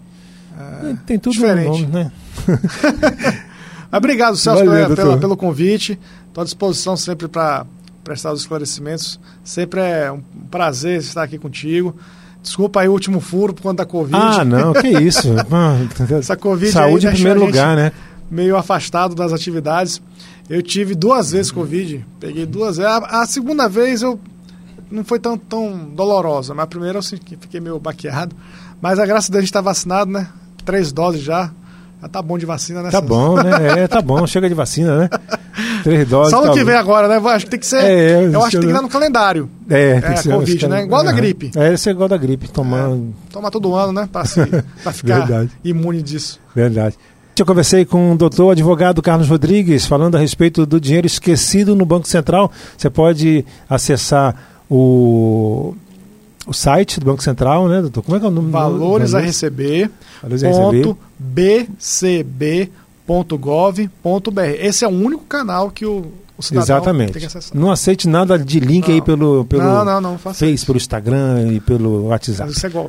[0.60, 0.94] É.
[1.06, 1.64] Tem tudo Diferente.
[1.66, 2.12] no nome, né?
[3.90, 5.98] Mas Obrigado, Celso, Valeu, pela- pela- pelo convite.
[6.28, 7.66] Estou à disposição sempre para
[8.04, 9.18] prestar os esclarecimentos.
[9.42, 10.20] Sempre é um
[10.50, 11.94] prazer estar aqui contigo.
[12.42, 14.16] Desculpa aí o último furo por conta da Covid.
[14.16, 15.28] Ah, não, que isso.
[16.18, 17.92] Essa Covid Saúde em primeiro lugar, né?
[18.30, 20.00] meio afastado das atividades.
[20.48, 22.06] Eu tive duas vezes Covid.
[22.18, 22.90] Peguei duas vezes.
[22.92, 24.18] A, a segunda vez eu
[24.90, 28.34] não foi tão, tão dolorosa, mas a primeira eu fiquei meio baqueado.
[28.80, 30.28] Mas a graça a gente estar vacinado, né?
[30.64, 31.50] Três doses já.
[32.08, 32.90] Tá bom de vacina, né?
[32.90, 33.80] Tá bom, né?
[33.82, 35.08] É, tá bom, chega de vacina, né?
[35.84, 36.30] Três doses.
[36.30, 36.64] Só tá que bom.
[36.66, 37.16] vem agora, né?
[37.30, 37.82] Acho que tem que ser.
[37.82, 39.48] É, eu acho que tem que eu- dar no calendário.
[39.68, 40.32] É, tem É, que ser.
[40.32, 40.82] Covid, né?
[40.84, 41.50] Igual da gripe.
[41.56, 42.90] É, esse é igual da gripe, tomar.
[43.30, 44.08] Toma todo ano, né?
[44.10, 44.40] Pra, se,
[44.82, 45.50] pra ficar Verdade.
[45.64, 46.40] imune disso.
[46.54, 46.96] Verdade.
[47.38, 51.86] Eu conversei com o doutor advogado Carlos Rodrigues, falando a respeito do dinheiro esquecido no
[51.86, 52.52] Banco Central.
[52.76, 54.36] Você pode acessar
[54.68, 55.74] o,
[56.46, 58.02] o site do Banco Central, né, doutor?
[58.02, 58.50] Como é que é o nome?
[58.50, 59.90] Valores a receber.
[60.22, 60.84] Valores a receber.
[60.84, 62.70] ponto bcb.gov.br.
[64.58, 66.06] Esse é o único canal que o,
[66.38, 67.12] o cidadão Exatamente.
[67.12, 67.56] tem que acessar.
[67.56, 68.94] Não aceite nada de link Não.
[68.94, 72.50] aí pelo, pelo não, não, não, Face, pelo Instagram e pelo WhatsApp.
[72.50, 72.88] Isso é golpe.